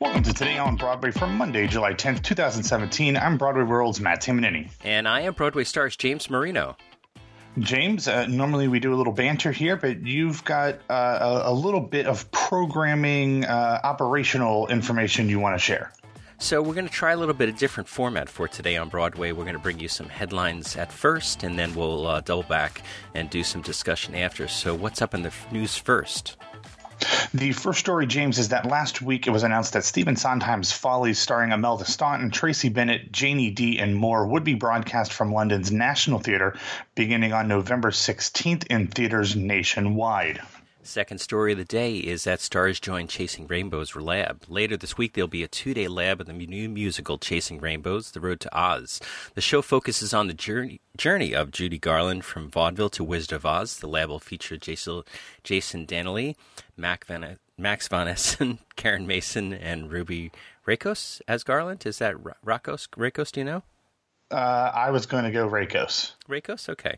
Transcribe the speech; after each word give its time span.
Welcome 0.00 0.22
to 0.24 0.32
Today 0.32 0.58
on 0.58 0.76
Broadway 0.76 1.12
for 1.12 1.26
Monday, 1.26 1.68
July 1.68 1.92
10th, 1.92 2.22
2017. 2.22 3.16
I'm 3.16 3.36
Broadway 3.36 3.62
World's 3.62 4.00
Matt 4.00 4.22
Tamanini. 4.22 4.70
And 4.82 5.06
I 5.06 5.20
am 5.20 5.34
Broadway 5.34 5.62
Stars 5.64 5.96
James 5.96 6.28
Marino. 6.28 6.76
James, 7.58 8.08
uh, 8.08 8.26
normally 8.26 8.66
we 8.66 8.80
do 8.80 8.92
a 8.92 8.96
little 8.96 9.12
banter 9.12 9.52
here, 9.52 9.76
but 9.76 10.04
you've 10.04 10.44
got 10.44 10.80
uh, 10.90 11.42
a, 11.44 11.52
a, 11.52 11.54
little 11.54 11.80
bit 11.80 12.06
of 12.06 12.28
programming, 12.32 13.44
uh, 13.44 13.80
operational 13.84 14.66
information 14.66 15.28
you 15.28 15.38
want 15.38 15.54
to 15.54 15.60
share. 15.60 15.92
So, 16.38 16.60
we're 16.60 16.74
going 16.74 16.88
to 16.88 16.92
try 16.92 17.12
a 17.12 17.16
little 17.16 17.34
bit 17.34 17.48
of 17.48 17.56
different 17.56 17.88
format 17.88 18.28
for 18.28 18.48
today 18.48 18.76
on 18.76 18.88
Broadway. 18.88 19.30
We're 19.30 19.44
going 19.44 19.54
to 19.54 19.62
bring 19.62 19.78
you 19.78 19.88
some 19.88 20.08
headlines 20.08 20.76
at 20.76 20.90
first, 20.90 21.44
and 21.44 21.56
then 21.56 21.74
we'll 21.74 22.06
uh, 22.06 22.20
double 22.20 22.42
back 22.42 22.82
and 23.14 23.30
do 23.30 23.44
some 23.44 23.62
discussion 23.62 24.16
after. 24.16 24.48
So, 24.48 24.74
what's 24.74 25.00
up 25.00 25.14
in 25.14 25.22
the 25.22 25.32
news 25.52 25.76
first? 25.76 26.36
The 27.34 27.50
first 27.50 27.80
story, 27.80 28.06
James, 28.06 28.38
is 28.38 28.50
that 28.50 28.64
last 28.64 29.02
week 29.02 29.26
it 29.26 29.30
was 29.30 29.42
announced 29.42 29.72
that 29.72 29.84
Stephen 29.84 30.14
Sondheim's 30.14 30.70
Follies, 30.70 31.18
starring 31.18 31.50
Imelda 31.50 31.84
Staunton, 31.84 32.30
Tracie 32.30 32.68
Bennett, 32.68 33.10
Janie 33.10 33.50
Dee, 33.50 33.80
and 33.80 33.96
more, 33.96 34.24
would 34.24 34.44
be 34.44 34.54
broadcast 34.54 35.12
from 35.12 35.32
London's 35.32 35.72
National 35.72 36.20
Theatre 36.20 36.56
beginning 36.94 37.32
on 37.32 37.48
November 37.48 37.90
16th 37.90 38.68
in 38.68 38.86
theaters 38.86 39.34
nationwide. 39.34 40.42
Second 40.86 41.18
story 41.18 41.52
of 41.52 41.58
the 41.58 41.64
day 41.64 41.96
is 41.96 42.24
that 42.24 42.42
stars 42.42 42.78
join 42.78 43.06
Chasing 43.08 43.46
Rainbows 43.46 43.96
lab. 43.96 44.44
Later 44.48 44.76
this 44.76 44.98
week, 44.98 45.14
there'll 45.14 45.28
be 45.28 45.42
a 45.42 45.48
two 45.48 45.72
day 45.72 45.88
lab 45.88 46.20
of 46.20 46.26
the 46.26 46.34
new 46.34 46.68
musical 46.68 47.16
Chasing 47.16 47.58
Rainbows, 47.58 48.10
The 48.10 48.20
Road 48.20 48.38
to 48.40 48.54
Oz. 48.54 49.00
The 49.34 49.40
show 49.40 49.62
focuses 49.62 50.12
on 50.12 50.26
the 50.26 50.34
journey, 50.34 50.82
journey 50.98 51.34
of 51.34 51.52
Judy 51.52 51.78
Garland 51.78 52.26
from 52.26 52.50
vaudeville 52.50 52.90
to 52.90 53.02
Wizard 53.02 53.32
of 53.32 53.46
Oz. 53.46 53.78
The 53.78 53.86
lab 53.86 54.10
will 54.10 54.18
feature 54.18 54.58
Jason, 54.58 55.04
Jason 55.42 55.86
Danieley, 55.86 56.36
Mac 56.76 57.06
Van, 57.06 57.38
Max 57.56 57.88
Von 57.88 58.06
Essen, 58.06 58.58
Karen 58.76 59.06
Mason, 59.06 59.54
and 59.54 59.90
Ruby 59.90 60.32
Rakos 60.66 61.22
as 61.26 61.44
Garland. 61.44 61.86
Is 61.86 61.96
that 61.98 62.16
Rakos? 62.44 62.88
Rakos, 62.90 63.32
do 63.32 63.40
you 63.40 63.44
know? 63.44 63.62
Uh, 64.30 64.70
I 64.74 64.90
was 64.90 65.06
going 65.06 65.24
to 65.24 65.30
go 65.30 65.48
Rakos. 65.48 66.12
Rakos? 66.28 66.68
Okay. 66.68 66.96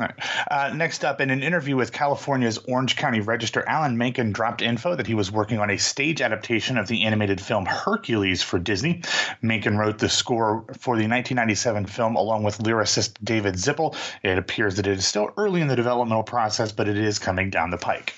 All 0.00 0.06
right. 0.06 0.14
Uh, 0.48 0.74
next 0.74 1.04
up, 1.04 1.20
in 1.20 1.30
an 1.30 1.42
interview 1.42 1.74
with 1.74 1.92
California's 1.92 2.58
Orange 2.68 2.94
County 2.94 3.20
Register, 3.20 3.64
Alan 3.68 3.98
Menken 3.98 4.30
dropped 4.30 4.62
info 4.62 4.94
that 4.94 5.08
he 5.08 5.14
was 5.14 5.32
working 5.32 5.58
on 5.58 5.70
a 5.70 5.76
stage 5.76 6.20
adaptation 6.20 6.78
of 6.78 6.86
the 6.86 7.04
animated 7.04 7.40
film 7.40 7.66
Hercules 7.66 8.40
for 8.40 8.60
Disney. 8.60 9.02
Menken 9.42 9.76
wrote 9.76 9.98
the 9.98 10.08
score 10.08 10.64
for 10.78 10.94
the 10.94 11.08
1997 11.08 11.86
film 11.86 12.14
along 12.14 12.44
with 12.44 12.58
lyricist 12.58 13.14
David 13.24 13.54
Zippel. 13.54 13.96
It 14.22 14.38
appears 14.38 14.76
that 14.76 14.86
it 14.86 14.98
is 14.98 15.06
still 15.06 15.30
early 15.36 15.60
in 15.60 15.68
the 15.68 15.76
developmental 15.76 16.22
process, 16.22 16.70
but 16.70 16.88
it 16.88 16.96
is 16.96 17.18
coming 17.18 17.50
down 17.50 17.70
the 17.70 17.76
pike. 17.76 18.14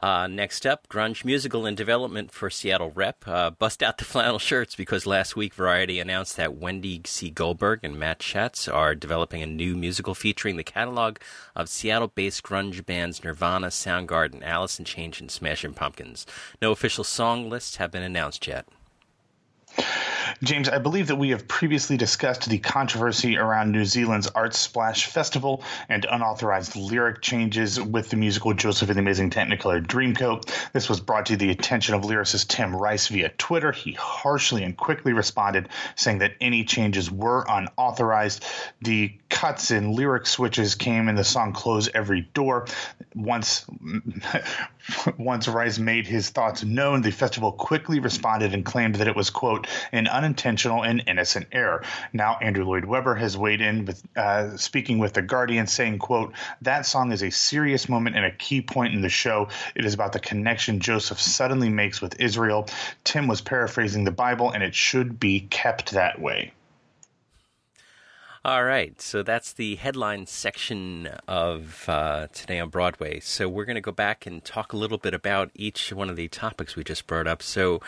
Uh, 0.00 0.28
next 0.28 0.64
up, 0.64 0.88
grunge 0.88 1.24
musical 1.24 1.66
in 1.66 1.74
development 1.74 2.30
for 2.30 2.50
Seattle 2.50 2.90
Rep. 2.90 3.26
Uh, 3.26 3.50
bust 3.50 3.82
out 3.82 3.98
the 3.98 4.04
flannel 4.06 4.38
shirts 4.38 4.76
because 4.76 5.06
last 5.06 5.34
week 5.34 5.52
Variety 5.54 5.98
announced 5.98 6.36
that 6.36 6.54
Wendy 6.54 7.00
C. 7.04 7.30
Goldberg 7.30 7.80
and 7.82 7.98
Matt 7.98 8.22
Schatz 8.22 8.68
are 8.68 8.94
developing 8.94 9.42
a 9.42 9.46
new 9.46 9.74
musical 9.74 10.14
featuring 10.14 10.56
the 10.56 10.64
catalog 10.64 11.18
of 11.56 11.68
Seattle-based 11.68 12.42
grunge 12.44 12.86
bands 12.86 13.24
Nirvana, 13.24 13.68
Soundgarden, 13.68 14.42
Alice 14.42 14.78
in 14.78 14.84
Chains, 14.84 15.20
and 15.20 15.30
Smashing 15.30 15.74
Pumpkins. 15.74 16.26
No 16.62 16.70
official 16.70 17.04
song 17.04 17.50
lists 17.50 17.76
have 17.76 17.90
been 17.90 18.02
announced 18.02 18.46
yet. 18.46 18.66
James, 20.42 20.68
I 20.68 20.78
believe 20.78 21.08
that 21.08 21.16
we 21.16 21.30
have 21.30 21.48
previously 21.48 21.96
discussed 21.96 22.48
the 22.48 22.58
controversy 22.58 23.36
around 23.36 23.72
New 23.72 23.84
Zealand's 23.84 24.28
Arts 24.28 24.56
Splash 24.56 25.06
Festival 25.06 25.64
and 25.88 26.06
unauthorized 26.08 26.76
lyric 26.76 27.22
changes 27.22 27.80
with 27.80 28.10
the 28.10 28.16
musical 28.16 28.54
Joseph 28.54 28.88
and 28.88 28.96
the 28.96 29.00
Amazing 29.00 29.30
Technicolor 29.30 29.84
Dreamcoat. 29.84 30.48
This 30.72 30.88
was 30.88 31.00
brought 31.00 31.26
to 31.26 31.36
the 31.36 31.50
attention 31.50 31.96
of 31.96 32.02
lyricist 32.02 32.46
Tim 32.48 32.76
Rice 32.76 33.08
via 33.08 33.30
Twitter. 33.30 33.72
He 33.72 33.92
harshly 33.94 34.62
and 34.62 34.76
quickly 34.76 35.12
responded, 35.12 35.70
saying 35.96 36.18
that 36.18 36.34
any 36.40 36.64
changes 36.64 37.10
were 37.10 37.44
unauthorized. 37.48 38.44
The 38.80 39.12
cuts 39.30 39.72
and 39.72 39.92
lyric 39.92 40.26
switches 40.26 40.76
came 40.76 41.08
in 41.08 41.16
the 41.16 41.24
song 41.24 41.52
Close 41.52 41.88
Every 41.92 42.28
Door. 42.34 42.68
Once, 43.14 43.64
once 45.18 45.48
Rice 45.48 45.78
made 45.78 46.06
his 46.06 46.30
thoughts 46.30 46.62
known, 46.62 47.02
the 47.02 47.10
festival 47.10 47.52
quickly 47.52 48.00
responded 48.00 48.54
and 48.54 48.64
claimed 48.64 48.96
that 48.96 49.08
it 49.08 49.16
was, 49.16 49.30
quote, 49.30 49.66
an 49.92 50.06
unintentional 50.06 50.82
and 50.82 51.02
innocent 51.06 51.46
error. 51.52 51.82
Now 52.12 52.38
Andrew 52.40 52.64
Lloyd 52.64 52.84
Webber 52.84 53.14
has 53.14 53.36
weighed 53.36 53.60
in 53.60 53.84
with 53.84 54.02
uh, 54.16 54.56
speaking 54.56 54.98
with 54.98 55.14
the 55.14 55.22
Guardian, 55.22 55.66
saying, 55.66 55.98
"quote 55.98 56.34
That 56.62 56.86
song 56.86 57.12
is 57.12 57.22
a 57.22 57.30
serious 57.30 57.88
moment 57.88 58.16
and 58.16 58.24
a 58.24 58.30
key 58.30 58.62
point 58.62 58.94
in 58.94 59.00
the 59.00 59.08
show. 59.08 59.48
It 59.74 59.84
is 59.84 59.94
about 59.94 60.12
the 60.12 60.20
connection 60.20 60.80
Joseph 60.80 61.20
suddenly 61.20 61.68
makes 61.68 62.00
with 62.00 62.20
Israel. 62.20 62.68
Tim 63.04 63.26
was 63.26 63.40
paraphrasing 63.40 64.04
the 64.04 64.10
Bible, 64.10 64.50
and 64.50 64.62
it 64.62 64.74
should 64.74 65.18
be 65.18 65.40
kept 65.40 65.92
that 65.92 66.20
way." 66.20 66.52
All 68.48 68.64
right, 68.64 68.98
so 68.98 69.22
that's 69.22 69.52
the 69.52 69.74
headline 69.74 70.24
section 70.24 71.06
of 71.28 71.84
uh, 71.86 72.28
Today 72.32 72.58
on 72.60 72.70
Broadway. 72.70 73.20
So 73.20 73.46
we're 73.46 73.66
going 73.66 73.74
to 73.74 73.82
go 73.82 73.92
back 73.92 74.24
and 74.24 74.42
talk 74.42 74.72
a 74.72 74.76
little 74.78 74.96
bit 74.96 75.12
about 75.12 75.50
each 75.54 75.92
one 75.92 76.08
of 76.08 76.16
the 76.16 76.28
topics 76.28 76.74
we 76.74 76.82
just 76.82 77.06
brought 77.06 77.26
up. 77.26 77.42
So 77.42 77.82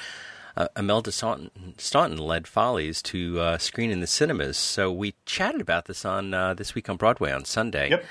uh, 0.59 0.69
Imelda 0.77 1.13
Staunton, 1.13 1.73
Staunton, 1.79 2.19
led 2.19 2.47
Follies 2.47 3.01
to 3.05 3.41
uh, 3.41 3.57
screen 3.57 3.91
in 3.91 4.01
the 4.01 4.07
cinemas. 4.07 4.59
So 4.59 4.93
we 4.93 5.15
chatted 5.25 5.63
about 5.63 5.87
this 5.87 6.05
on 6.05 6.35
uh, 6.35 6.53
this 6.53 6.75
week 6.75 6.91
on 6.91 6.99
Broadway 6.99 7.33
on 7.33 7.47
Sunday. 7.47 7.89
Yep. 7.89 8.05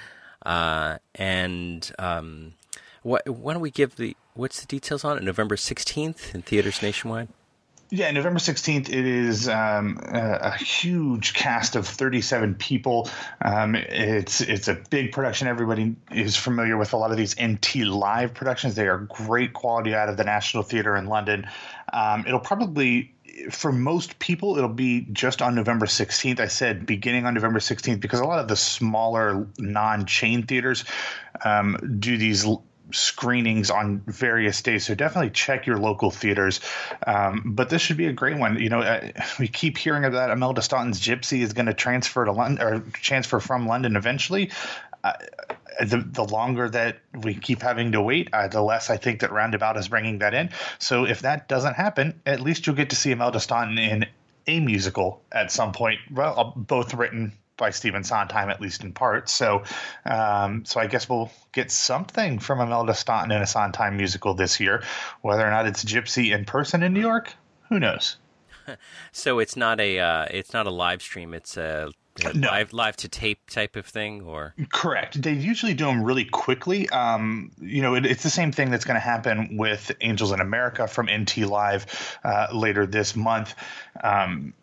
Uh, 0.44 0.98
and 1.14 1.92
um, 2.00 2.54
why 3.04 3.20
don't 3.28 3.60
we 3.60 3.70
give 3.70 3.96
the 3.98 4.18
what's 4.34 4.60
the 4.60 4.66
details 4.66 5.04
on 5.04 5.18
it? 5.18 5.24
November 5.24 5.56
sixteenth 5.56 6.34
in 6.34 6.42
theaters 6.42 6.82
nationwide. 6.82 7.28
Yeah, 7.92 8.12
November 8.12 8.40
16th, 8.40 8.90
it 8.90 9.06
is 9.06 9.50
um, 9.50 10.00
a, 10.04 10.40
a, 10.44 10.52
huge 10.52 11.34
cast 11.34 11.76
of 11.76 11.88
37 11.88 12.54
people. 12.54 13.10
Um, 13.44 13.74
it's 13.74 14.42
it's 14.42 14.68
a 14.68 14.76
big 14.76 15.12
production. 15.12 15.48
Everybody 15.48 15.96
is 16.12 16.36
familiar 16.36 16.78
with 16.78 16.94
a 16.94 16.98
lot 16.98 17.10
of 17.10 17.18
these 17.18 17.36
NT 17.42 17.78
Live 17.78 18.36
productions. 18.36 18.76
They 18.76 18.88
are 18.88 19.00
great 19.00 19.54
quality 19.54 19.96
out 19.96 20.08
of 20.08 20.18
the 20.18 20.24
National 20.24 20.62
Theatre 20.62 20.96
in 20.96 21.08
London. 21.08 21.48
Um, 21.92 22.26
it'll 22.28 22.40
probably 22.40 23.12
for 23.50 23.72
most 23.72 24.20
people, 24.20 24.58
it'll 24.58 24.70
be 24.70 25.08
just 25.12 25.42
on 25.42 25.56
November 25.56 25.86
16th. 25.86 26.40
I 26.40 26.48
said 26.48 26.86
beginning 26.86 27.26
on 27.26 27.34
November 27.34 27.60
16th 27.60 28.00
because 28.00 28.20
a 28.20 28.26
lot 28.26 28.40
of 28.40 28.48
the 28.48 28.56
smaller 28.56 29.48
non 29.58 30.06
chain 30.06 30.44
theaters 30.44 30.86
um, 31.44 31.98
do 32.00 32.18
these 32.18 32.46
screenings 32.92 33.70
on 33.70 34.02
various 34.06 34.62
days. 34.62 34.86
So 34.86 34.96
definitely 34.96 35.32
check 35.32 35.66
your 35.66 35.78
local 35.78 36.12
theaters. 36.12 36.60
Um, 37.06 37.44
but 37.46 37.70
this 37.70 37.82
should 37.82 37.98
be 37.98 38.08
a 38.08 38.14
great 38.14 38.38
one. 38.38 38.60
You 38.60 38.70
know, 38.70 38.82
uh, 38.82 39.12
we 39.40 39.48
keep 39.48 39.78
hearing 39.78 40.06
about 40.06 40.32
Imelda 40.32 40.62
Staunton's 40.62 41.00
Gypsy 41.00 41.42
is 41.42 41.54
going 41.54 41.68
to 41.68 41.74
transfer 41.74 42.26
to 42.26 42.32
London 42.32 42.66
or 42.66 42.80
transfer 42.94 43.40
from 43.40 43.68
London 43.68 43.96
eventually. 43.96 44.52
Uh, 45.04 45.14
the, 45.80 45.98
the 45.98 46.24
longer 46.24 46.70
that 46.70 47.00
we 47.24 47.34
keep 47.34 47.62
having 47.62 47.94
to 47.94 48.02
wait, 48.02 48.30
uh, 48.34 48.48
the 48.48 48.62
less 48.62 48.90
I 48.90 48.98
think 48.98 49.22
that 49.22 49.32
Roundabout 49.32 49.78
is 49.78 49.88
bringing 49.88 50.20
that 50.20 50.34
in. 50.34 50.50
So 50.78 51.06
if 51.06 51.22
that 51.22 51.48
doesn't 51.48 51.76
happen, 51.76 52.22
at 52.26 52.42
least 52.42 52.68
you'll 52.68 52.76
get 52.76 52.90
to 52.90 52.96
see 52.96 53.12
Imelda 53.12 53.40
Staunton 53.40 53.78
in 53.78 54.06
a 54.48 54.60
musical 54.60 55.22
at 55.32 55.52
some 55.52 55.72
point. 55.72 56.00
Well, 56.12 56.54
both 56.56 56.94
written 56.94 57.34
by 57.60 57.70
Stephen 57.70 58.04
Sondheim, 58.04 58.50
at 58.50 58.60
least 58.60 58.84
in 58.84 58.94
part. 58.94 59.30
So, 59.30 59.64
um, 60.06 60.66
so 60.66 60.80
I 60.80 60.88
guess 60.88 61.08
we'll 61.08 61.32
get 61.52 61.70
something 61.70 62.40
from 62.40 62.60
Imelda 62.60 62.96
Staunton 62.96 63.32
in 63.32 63.44
a 63.44 63.48
Sondheim 63.48 63.98
musical 63.98 64.34
this 64.34 64.60
year. 64.60 64.82
Whether 65.22 65.46
or 65.46 65.52
not 65.52 65.68
it's 65.68 65.86
Gypsy 65.86 66.34
in 66.36 66.46
person 66.46 66.82
in 66.82 66.94
New 66.94 67.02
York, 67.02 67.36
who 67.68 67.80
knows? 67.80 68.18
so 69.12 69.38
it's 69.38 69.56
not 69.56 69.80
a 69.80 70.00
uh, 70.00 70.26
it's 70.32 70.54
not 70.54 70.66
a 70.66 70.72
live 70.72 71.04
stream. 71.04 71.36
It's 71.36 71.58
a 71.58 71.92
no. 72.34 72.50
live 72.50 72.74
live 72.74 72.98
to 72.98 73.08
tape 73.08 73.50
type 73.50 73.76
of 73.76 73.86
thing, 73.86 74.22
or 74.22 74.54
correct. 74.72 75.22
They 75.22 75.34
usually 75.34 75.74
do 75.74 75.86
them 75.86 76.04
really 76.04 76.26
quickly. 76.26 76.90
Um, 76.90 77.52
you 77.60 77.82
know, 77.82 77.96
it, 77.96 78.06
it's 78.06 78.24
the 78.24 78.30
same 78.30 78.52
thing 78.52 78.72
that's 78.72 78.86
going 78.86 78.96
to 78.96 79.02
happen 79.02 79.58
with 79.58 79.92
Angels 80.02 80.32
in 80.32 80.40
America 80.40 80.88
from 80.88 81.10
NT 81.12 81.40
Live 81.40 82.18
uh, 82.24 82.48
later 82.54 82.86
this 82.86 83.16
month. 83.16 83.56
Um, 84.04 84.54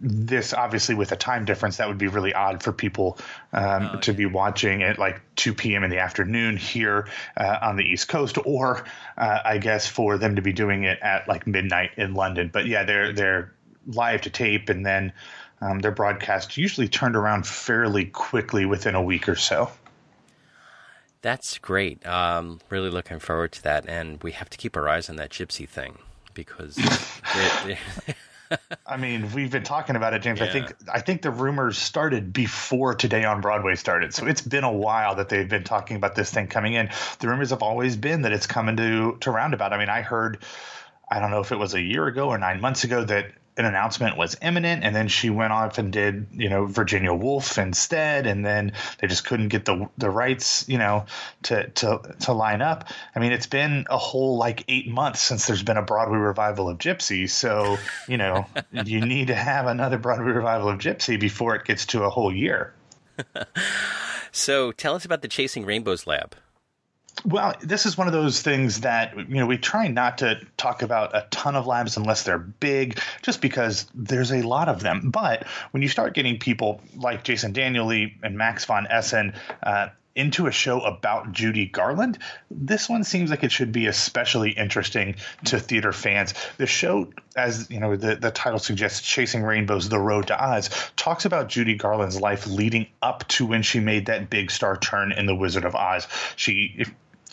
this 0.00 0.52
obviously 0.52 0.94
with 0.94 1.12
a 1.12 1.16
time 1.16 1.44
difference 1.44 1.78
that 1.78 1.88
would 1.88 1.98
be 1.98 2.08
really 2.08 2.34
odd 2.34 2.62
for 2.62 2.72
people 2.72 3.18
um, 3.52 3.90
oh, 3.94 4.00
to 4.00 4.12
be 4.12 4.26
watching 4.26 4.82
at 4.82 4.98
like 4.98 5.20
2 5.36 5.54
p.m. 5.54 5.84
in 5.84 5.90
the 5.90 5.98
afternoon 5.98 6.56
here 6.56 7.08
uh, 7.36 7.58
on 7.62 7.76
the 7.76 7.84
East 7.84 8.08
Coast, 8.08 8.38
or 8.44 8.84
uh, 9.16 9.38
I 9.44 9.58
guess 9.58 9.86
for 9.86 10.18
them 10.18 10.36
to 10.36 10.42
be 10.42 10.52
doing 10.52 10.84
it 10.84 10.98
at 11.00 11.28
like 11.28 11.46
midnight 11.46 11.92
in 11.96 12.14
London. 12.14 12.50
But 12.52 12.66
yeah, 12.66 12.84
they're 12.84 13.12
they're 13.12 13.54
live 13.86 14.22
to 14.22 14.30
tape, 14.30 14.68
and 14.68 14.84
then 14.84 15.12
um, 15.60 15.80
their 15.80 15.92
broadcast 15.92 16.56
usually 16.56 16.88
turned 16.88 17.16
around 17.16 17.46
fairly 17.46 18.06
quickly 18.06 18.66
within 18.66 18.94
a 18.94 19.02
week 19.02 19.28
or 19.28 19.36
so. 19.36 19.70
That's 21.22 21.56
great. 21.58 22.04
Um, 22.06 22.60
really 22.68 22.90
looking 22.90 23.18
forward 23.18 23.52
to 23.52 23.62
that, 23.62 23.88
and 23.88 24.22
we 24.22 24.32
have 24.32 24.50
to 24.50 24.58
keep 24.58 24.76
our 24.76 24.88
eyes 24.88 25.08
on 25.08 25.16
that 25.16 25.30
gypsy 25.30 25.68
thing 25.68 25.98
because. 26.34 26.76
it, 27.34 27.78
it 28.06 28.16
I 28.86 28.96
mean, 28.96 29.32
we've 29.32 29.50
been 29.50 29.62
talking 29.62 29.96
about 29.96 30.14
it, 30.14 30.22
James. 30.22 30.40
Yeah. 30.40 30.46
I 30.46 30.50
think 30.50 30.74
I 30.92 31.00
think 31.00 31.22
the 31.22 31.30
rumors 31.30 31.78
started 31.78 32.32
before 32.32 32.94
Today 32.94 33.24
on 33.24 33.40
Broadway 33.40 33.74
started, 33.74 34.14
so 34.14 34.26
it's 34.26 34.40
been 34.40 34.64
a 34.64 34.72
while 34.72 35.16
that 35.16 35.28
they've 35.28 35.48
been 35.48 35.64
talking 35.64 35.96
about 35.96 36.14
this 36.14 36.30
thing 36.30 36.46
coming 36.46 36.74
in. 36.74 36.90
The 37.18 37.28
rumors 37.28 37.50
have 37.50 37.62
always 37.62 37.96
been 37.96 38.22
that 38.22 38.32
it's 38.32 38.46
coming 38.46 38.76
to 38.76 39.16
to 39.20 39.30
Roundabout. 39.30 39.72
I 39.72 39.78
mean, 39.78 39.88
I 39.88 40.02
heard 40.02 40.38
I 41.08 41.20
don't 41.20 41.30
know 41.30 41.40
if 41.40 41.52
it 41.52 41.58
was 41.58 41.74
a 41.74 41.80
year 41.80 42.06
ago 42.06 42.28
or 42.28 42.38
nine 42.38 42.60
months 42.60 42.84
ago 42.84 43.04
that 43.04 43.32
an 43.56 43.64
announcement 43.64 44.16
was 44.16 44.36
imminent 44.42 44.82
and 44.84 44.94
then 44.94 45.08
she 45.08 45.30
went 45.30 45.52
off 45.52 45.78
and 45.78 45.92
did 45.92 46.26
you 46.32 46.48
know 46.48 46.66
Virginia 46.66 47.12
Woolf 47.12 47.56
instead 47.58 48.26
and 48.26 48.44
then 48.44 48.72
they 48.98 49.06
just 49.06 49.24
couldn't 49.26 49.48
get 49.48 49.64
the 49.64 49.88
the 49.96 50.10
rights 50.10 50.68
you 50.68 50.78
know 50.78 51.06
to 51.44 51.68
to 51.70 52.00
to 52.20 52.32
line 52.32 52.62
up. 52.62 52.88
I 53.14 53.20
mean 53.20 53.32
it's 53.32 53.46
been 53.46 53.86
a 53.88 53.98
whole 53.98 54.36
like 54.36 54.64
8 54.68 54.88
months 54.88 55.20
since 55.20 55.46
there's 55.46 55.62
been 55.62 55.76
a 55.76 55.82
Broadway 55.82 56.18
revival 56.18 56.68
of 56.68 56.78
Gypsy 56.78 57.28
so 57.28 57.78
you 58.08 58.16
know 58.16 58.46
you 58.72 59.00
need 59.00 59.28
to 59.28 59.34
have 59.34 59.66
another 59.66 59.98
Broadway 59.98 60.32
revival 60.32 60.68
of 60.68 60.78
Gypsy 60.78 61.18
before 61.18 61.54
it 61.54 61.64
gets 61.64 61.86
to 61.86 62.04
a 62.04 62.10
whole 62.10 62.34
year. 62.34 62.74
So 64.36 64.72
tell 64.72 64.96
us 64.96 65.04
about 65.04 65.22
the 65.22 65.28
Chasing 65.28 65.64
Rainbows 65.64 66.08
lab 66.08 66.34
well, 67.24 67.54
this 67.60 67.86
is 67.86 67.96
one 67.96 68.06
of 68.06 68.12
those 68.12 68.42
things 68.42 68.80
that 68.80 69.16
you 69.16 69.36
know 69.36 69.46
we 69.46 69.56
try 69.56 69.88
not 69.88 70.18
to 70.18 70.40
talk 70.56 70.82
about 70.82 71.14
a 71.14 71.26
ton 71.30 71.56
of 71.56 71.66
labs 71.66 71.96
unless 71.96 72.24
they're 72.24 72.38
big, 72.38 73.00
just 73.22 73.40
because 73.40 73.86
there's 73.94 74.32
a 74.32 74.42
lot 74.42 74.68
of 74.68 74.80
them. 74.80 75.10
But 75.10 75.46
when 75.70 75.82
you 75.82 75.88
start 75.88 76.14
getting 76.14 76.38
people 76.38 76.80
like 76.96 77.24
Jason 77.24 77.52
Danieley 77.52 78.14
and 78.22 78.36
Max 78.36 78.64
von 78.64 78.86
Essen 78.88 79.34
uh, 79.62 79.88
into 80.14 80.46
a 80.46 80.52
show 80.52 80.80
about 80.80 81.32
Judy 81.32 81.66
Garland, 81.66 82.18
this 82.50 82.88
one 82.88 83.04
seems 83.04 83.30
like 83.30 83.42
it 83.42 83.50
should 83.50 83.72
be 83.72 83.86
especially 83.86 84.50
interesting 84.50 85.16
to 85.46 85.58
theater 85.58 85.92
fans. 85.92 86.34
The 86.58 86.66
show, 86.66 87.12
as 87.36 87.70
you 87.70 87.80
know, 87.80 87.96
the, 87.96 88.16
the 88.16 88.30
title 88.30 88.58
suggests, 88.58 89.00
Chasing 89.00 89.42
Rainbows, 89.42 89.88
The 89.88 89.98
Road 89.98 90.28
to 90.28 90.44
Oz, 90.44 90.70
talks 90.96 91.24
about 91.24 91.48
Judy 91.48 91.74
Garland's 91.74 92.20
life 92.20 92.46
leading 92.46 92.86
up 93.02 93.26
to 93.28 93.46
when 93.46 93.62
she 93.62 93.80
made 93.80 94.06
that 94.06 94.30
big 94.30 94.50
star 94.50 94.76
turn 94.76 95.10
in 95.10 95.26
The 95.26 95.34
Wizard 95.34 95.64
of 95.64 95.74
Oz. 95.74 96.06
She, 96.36 96.84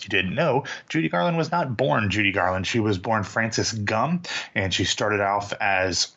you 0.03 0.09
didn't 0.09 0.36
know, 0.36 0.65
Judy 0.89 1.09
Garland 1.09 1.38
was 1.38 1.51
not 1.51 1.77
born 1.77 2.09
Judy 2.09 2.31
Garland. 2.31 2.68
She 2.68 2.80
was 2.80 2.98
born 2.98 3.24
Frances 3.24 3.71
Gum, 3.71 4.21
and 4.56 4.74
she 4.74 4.83
started 4.83 5.21
off 5.21 5.53
as 5.59 6.13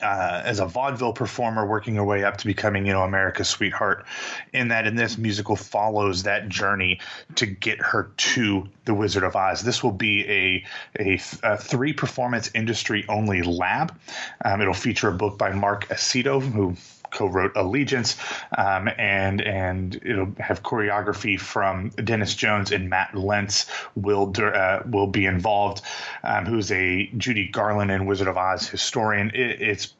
uh, 0.00 0.42
as 0.44 0.60
a 0.60 0.66
vaudeville 0.66 1.12
performer, 1.12 1.66
working 1.66 1.96
her 1.96 2.04
way 2.04 2.24
up 2.24 2.36
to 2.38 2.46
becoming, 2.46 2.86
you 2.86 2.92
know, 2.92 3.02
America's 3.02 3.48
sweetheart. 3.48 4.06
In 4.52 4.68
that, 4.68 4.86
in 4.86 4.94
this 4.94 5.18
musical, 5.18 5.56
follows 5.56 6.22
that 6.22 6.48
journey 6.48 7.00
to 7.34 7.46
get 7.46 7.80
her 7.80 8.10
to 8.16 8.68
the 8.84 8.94
Wizard 8.94 9.24
of 9.24 9.36
Oz. 9.36 9.62
This 9.62 9.82
will 9.82 9.92
be 9.92 10.26
a 10.28 10.64
a, 10.98 11.20
a 11.42 11.56
three 11.56 11.92
performance 11.92 12.50
industry 12.54 13.04
only 13.08 13.42
lab. 13.42 13.98
Um, 14.44 14.60
it'll 14.60 14.74
feature 14.74 15.08
a 15.08 15.12
book 15.12 15.38
by 15.38 15.52
Marc 15.52 15.88
Acito, 15.88 16.40
who 16.40 16.76
co-wrote 17.10 17.52
Allegiance, 17.56 18.16
um, 18.56 18.88
and 18.98 19.40
and 19.40 20.00
it'll 20.04 20.32
have 20.38 20.62
choreography 20.62 21.38
from 21.38 21.90
Dennis 21.90 22.34
Jones 22.34 22.72
and 22.72 22.88
Matt 22.88 23.14
Lentz 23.14 23.66
will 23.94 24.32
uh, 24.38 24.80
will 24.86 25.06
be 25.06 25.26
involved, 25.26 25.82
um, 26.22 26.46
who's 26.46 26.70
a 26.72 27.06
Judy 27.16 27.48
Garland 27.48 27.90
and 27.90 28.06
Wizard 28.06 28.28
of 28.28 28.36
Oz 28.36 28.68
historian. 28.68 29.30
It, 29.34 29.60
it's 29.60 29.94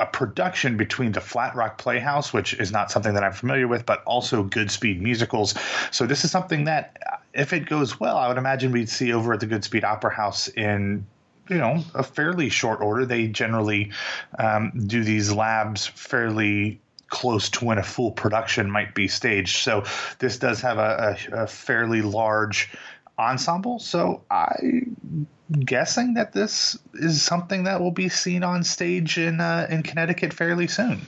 a 0.00 0.06
production 0.06 0.78
between 0.78 1.12
the 1.12 1.20
Flat 1.20 1.54
Rock 1.54 1.76
Playhouse, 1.76 2.32
which 2.32 2.54
is 2.54 2.72
not 2.72 2.90
something 2.90 3.12
that 3.12 3.22
I'm 3.22 3.34
familiar 3.34 3.68
with, 3.68 3.84
but 3.84 4.02
also 4.04 4.42
Goodspeed 4.42 4.98
Musicals. 4.98 5.54
So 5.90 6.06
this 6.06 6.24
is 6.24 6.30
something 6.30 6.64
that, 6.64 6.96
if 7.34 7.52
it 7.52 7.66
goes 7.66 8.00
well, 8.00 8.16
I 8.16 8.26
would 8.26 8.38
imagine 8.38 8.72
we'd 8.72 8.88
see 8.88 9.12
over 9.12 9.34
at 9.34 9.40
the 9.40 9.46
Goodspeed 9.46 9.84
Opera 9.84 10.14
House 10.14 10.48
in 10.48 11.06
you 11.50 11.58
know 11.58 11.84
a 11.94 12.02
fairly 12.02 12.48
short 12.48 12.80
order. 12.80 13.04
They 13.04 13.26
generally 13.26 13.90
um, 14.38 14.72
do 14.86 15.04
these 15.04 15.30
labs 15.32 15.86
fairly 15.86 16.80
close 17.08 17.50
to 17.50 17.64
when 17.64 17.78
a 17.78 17.82
full 17.82 18.12
production 18.12 18.70
might 18.70 18.94
be 18.94 19.08
staged. 19.08 19.58
So 19.58 19.84
this 20.20 20.38
does 20.38 20.60
have 20.60 20.78
a, 20.78 21.16
a, 21.32 21.42
a 21.42 21.46
fairly 21.46 22.02
large 22.02 22.70
ensemble. 23.18 23.80
So 23.80 24.22
I'm 24.30 25.26
guessing 25.52 26.14
that 26.14 26.32
this 26.32 26.78
is 26.94 27.20
something 27.20 27.64
that 27.64 27.80
will 27.80 27.90
be 27.90 28.08
seen 28.08 28.44
on 28.44 28.64
stage 28.64 29.18
in 29.18 29.40
uh, 29.40 29.66
in 29.68 29.82
Connecticut 29.82 30.32
fairly 30.32 30.68
soon. 30.68 31.02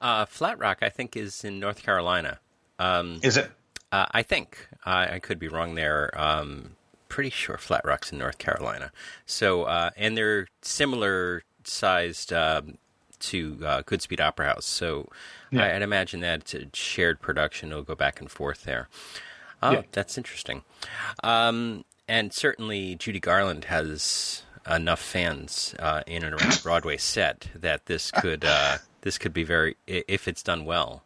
Uh, 0.00 0.24
Flat 0.26 0.58
Rock, 0.58 0.78
I 0.82 0.88
think, 0.88 1.16
is 1.16 1.44
in 1.44 1.60
North 1.60 1.82
Carolina. 1.82 2.38
Um, 2.78 3.20
is 3.22 3.36
it? 3.36 3.50
Uh, 3.92 4.06
I 4.10 4.22
think 4.22 4.68
I, 4.84 5.14
I, 5.14 5.18
could 5.20 5.38
be 5.38 5.48
wrong 5.48 5.74
there. 5.74 6.10
Um, 6.20 6.76
pretty 7.08 7.30
sure 7.30 7.58
Flat 7.58 7.84
Rock's 7.84 8.12
in 8.12 8.18
North 8.18 8.38
Carolina. 8.38 8.92
So, 9.26 9.64
uh, 9.64 9.90
and 9.96 10.16
they're 10.16 10.48
similar 10.62 11.42
sized 11.64 12.32
um, 12.32 12.78
to 13.20 13.58
uh, 13.64 13.82
Goodspeed 13.82 14.20
Opera 14.20 14.46
House. 14.46 14.66
So, 14.66 15.08
yeah. 15.50 15.64
I, 15.64 15.72
would 15.74 15.82
imagine 15.82 16.20
that 16.20 16.40
it's 16.40 16.54
a 16.54 16.66
shared 16.72 17.20
production. 17.20 17.70
It'll 17.70 17.82
go 17.82 17.94
back 17.94 18.20
and 18.20 18.30
forth 18.30 18.64
there. 18.64 18.88
Oh, 19.62 19.72
yeah. 19.72 19.82
that's 19.92 20.18
interesting. 20.18 20.62
Um, 21.22 21.84
and 22.08 22.32
certainly, 22.32 22.94
Judy 22.94 23.20
Garland 23.20 23.64
has 23.64 24.42
enough 24.68 25.00
fans 25.00 25.74
uh, 25.78 26.02
in 26.06 26.24
and 26.24 26.34
around 26.34 26.60
Broadway 26.62 26.96
set 26.96 27.48
that 27.54 27.86
this 27.86 28.10
could 28.10 28.44
uh, 28.44 28.78
this 29.02 29.18
could 29.18 29.32
be 29.32 29.44
very 29.44 29.76
if 29.86 30.28
it's 30.28 30.42
done 30.42 30.64
well. 30.64 31.04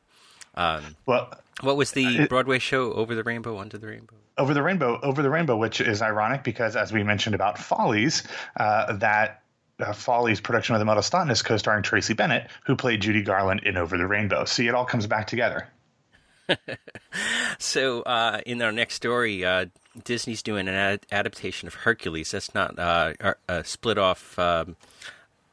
Um, 0.55 0.97
well, 1.07 1.33
what 1.63 1.77
was 1.77 1.93
the 1.93 2.23
it, 2.23 2.29
Broadway 2.29 2.59
show 2.59 2.93
Over 2.93 3.15
the 3.15 3.23
Rainbow, 3.23 3.59
Under 3.59 3.79
the 3.79 3.87
Rainbow? 3.87 4.17
Over 4.39 4.55
the 4.55 4.63
Rainbow, 4.63 4.99
Over 5.03 5.23
the 5.23 5.31
Rainbow, 5.31 5.57
which 5.57 5.81
is 5.81 6.03
ironic 6.03 6.45
because, 6.45 6.77
as 6.77 6.93
we 6.93 7.03
mentioned 7.03 7.35
about 7.35 7.59
Follies, 7.59 8.23
uh, 8.57 8.93
that 8.95 9.43
uh, 9.81 9.93
Follies 9.93 10.41
production 10.41 10.75
of 10.75 10.79
the 10.79 10.85
Model 10.85 11.03
is 11.31 11.43
co-starring 11.43 11.83
Tracie 11.83 12.15
Bennett, 12.15 12.51
who 12.65 12.77
played 12.77 13.01
Judy 13.01 13.23
Garland 13.23 13.63
in 13.65 13.77
Over 13.77 13.97
the 13.97 14.07
Rainbow. 14.07 14.45
See, 14.45 14.69
it 14.69 14.75
all 14.75 14.85
comes 14.85 15.07
back 15.07 15.27
together. 15.27 15.69
so, 17.59 18.03
uh, 18.03 18.41
in 18.45 18.61
our 18.63 18.73
next 18.73 18.95
story, 18.95 19.45
uh, 19.45 19.67
Disney's 20.05 20.43
doing 20.43 20.69
an 20.69 20.75
ad- 20.75 21.07
adaptation 21.13 21.69
of 21.69 21.75
Hercules. 21.75 22.31
That's 22.31 22.55
not 22.55 22.79
uh, 22.79 23.15
a 23.49 23.65
split 23.65 23.99
off 23.99 24.39
um, 24.39 24.77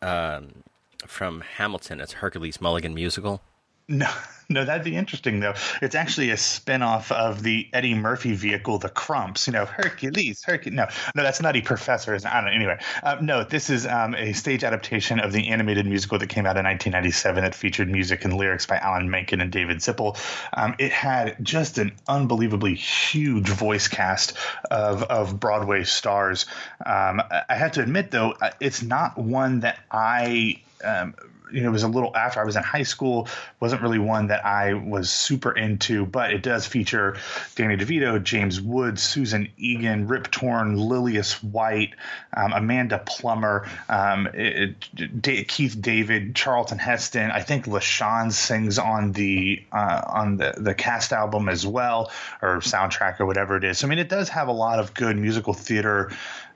um, 0.01 0.63
from 1.05 1.41
Hamilton. 1.41 2.01
It's 2.01 2.13
Hercules 2.13 2.59
Mulligan 2.61 2.93
musical. 2.93 3.41
No, 3.89 4.09
no, 4.49 4.65
that'd 4.65 4.83
be 4.83 4.95
interesting 4.95 5.39
though. 5.39 5.53
It's 5.81 5.95
actually 5.95 6.29
a 6.29 6.35
spinoff 6.35 7.11
of 7.11 7.43
the 7.43 7.67
Eddie 7.73 7.93
Murphy 7.93 8.33
vehicle, 8.33 8.79
the 8.79 8.89
Klumps. 8.89 9.47
You 9.47 9.53
know, 9.53 9.65
Hercules, 9.65 10.43
Hercules. 10.43 10.75
No, 10.75 10.87
no, 11.15 11.23
that's 11.23 11.41
Nutty 11.41 11.61
Professor. 11.61 12.13
I 12.13 12.17
don't 12.17 12.45
know. 12.45 12.51
Anyway, 12.51 12.79
uh, 13.03 13.17
no, 13.21 13.43
this 13.43 13.69
is 13.69 13.85
um, 13.85 14.13
a 14.15 14.33
stage 14.33 14.63
adaptation 14.63 15.19
of 15.19 15.31
the 15.31 15.47
animated 15.49 15.85
musical 15.85 16.19
that 16.19 16.27
came 16.27 16.45
out 16.45 16.57
in 16.57 16.65
1997 16.65 17.43
that 17.43 17.55
featured 17.55 17.89
music 17.89 18.25
and 18.25 18.33
lyrics 18.35 18.65
by 18.65 18.77
Alan 18.77 19.09
Menken 19.09 19.41
and 19.41 19.51
David 19.51 19.77
Zippel. 19.77 20.17
Um, 20.53 20.75
it 20.79 20.91
had 20.91 21.37
just 21.43 21.77
an 21.77 21.93
unbelievably 22.07 22.75
huge 22.75 23.49
voice 23.49 23.87
cast 23.87 24.33
of 24.71 25.03
of 25.03 25.39
Broadway 25.39 25.83
stars. 25.83 26.45
Um, 26.85 27.21
I 27.49 27.55
have 27.55 27.73
to 27.73 27.81
admit 27.81 28.11
though, 28.11 28.31
uh, 28.31 28.51
it's 28.59 28.81
not 28.81 29.17
one 29.17 29.61
that 29.61 29.79
I 29.91 30.61
um, 30.83 31.15
you 31.51 31.61
know, 31.61 31.69
it 31.69 31.71
was 31.71 31.83
a 31.83 31.87
little 31.87 32.15
after 32.15 32.39
I 32.39 32.43
was 32.43 32.55
in 32.55 32.63
high 32.63 32.83
school. 32.83 33.27
wasn't 33.59 33.81
really 33.81 33.99
one 33.99 34.27
that 34.27 34.45
I 34.45 34.73
was 34.73 35.09
super 35.09 35.51
into, 35.51 36.05
but 36.05 36.31
it 36.31 36.43
does 36.43 36.65
feature 36.65 37.17
Danny 37.55 37.77
DeVito, 37.77 38.21
James 38.23 38.61
Woods, 38.61 39.01
Susan 39.01 39.49
Egan, 39.57 40.07
Rip 40.07 40.29
Torn, 40.31 40.77
Lillias 40.77 41.41
White, 41.43 41.93
um, 42.35 42.53
Amanda 42.53 42.99
Plummer, 43.05 43.67
um, 43.89 44.27
it, 44.33 44.75
it, 44.97 45.47
Keith 45.47 45.81
David, 45.81 46.35
Charlton 46.35 46.79
Heston. 46.79 47.31
I 47.31 47.41
think 47.41 47.65
LaChanze 47.65 48.33
sings 48.33 48.79
on 48.79 49.11
the 49.11 49.63
uh, 49.71 50.01
on 50.05 50.37
the 50.37 50.53
the 50.57 50.73
cast 50.73 51.13
album 51.13 51.49
as 51.49 51.65
well, 51.65 52.11
or 52.41 52.57
soundtrack 52.57 53.19
or 53.19 53.25
whatever 53.25 53.57
it 53.57 53.63
is. 53.63 53.79
So 53.79 53.87
I 53.87 53.89
mean, 53.89 53.99
it 53.99 54.09
does 54.09 54.29
have 54.29 54.47
a 54.47 54.53
lot 54.53 54.79
of 54.79 54.93
good 54.93 55.17
musical 55.17 55.53
theater 55.53 56.11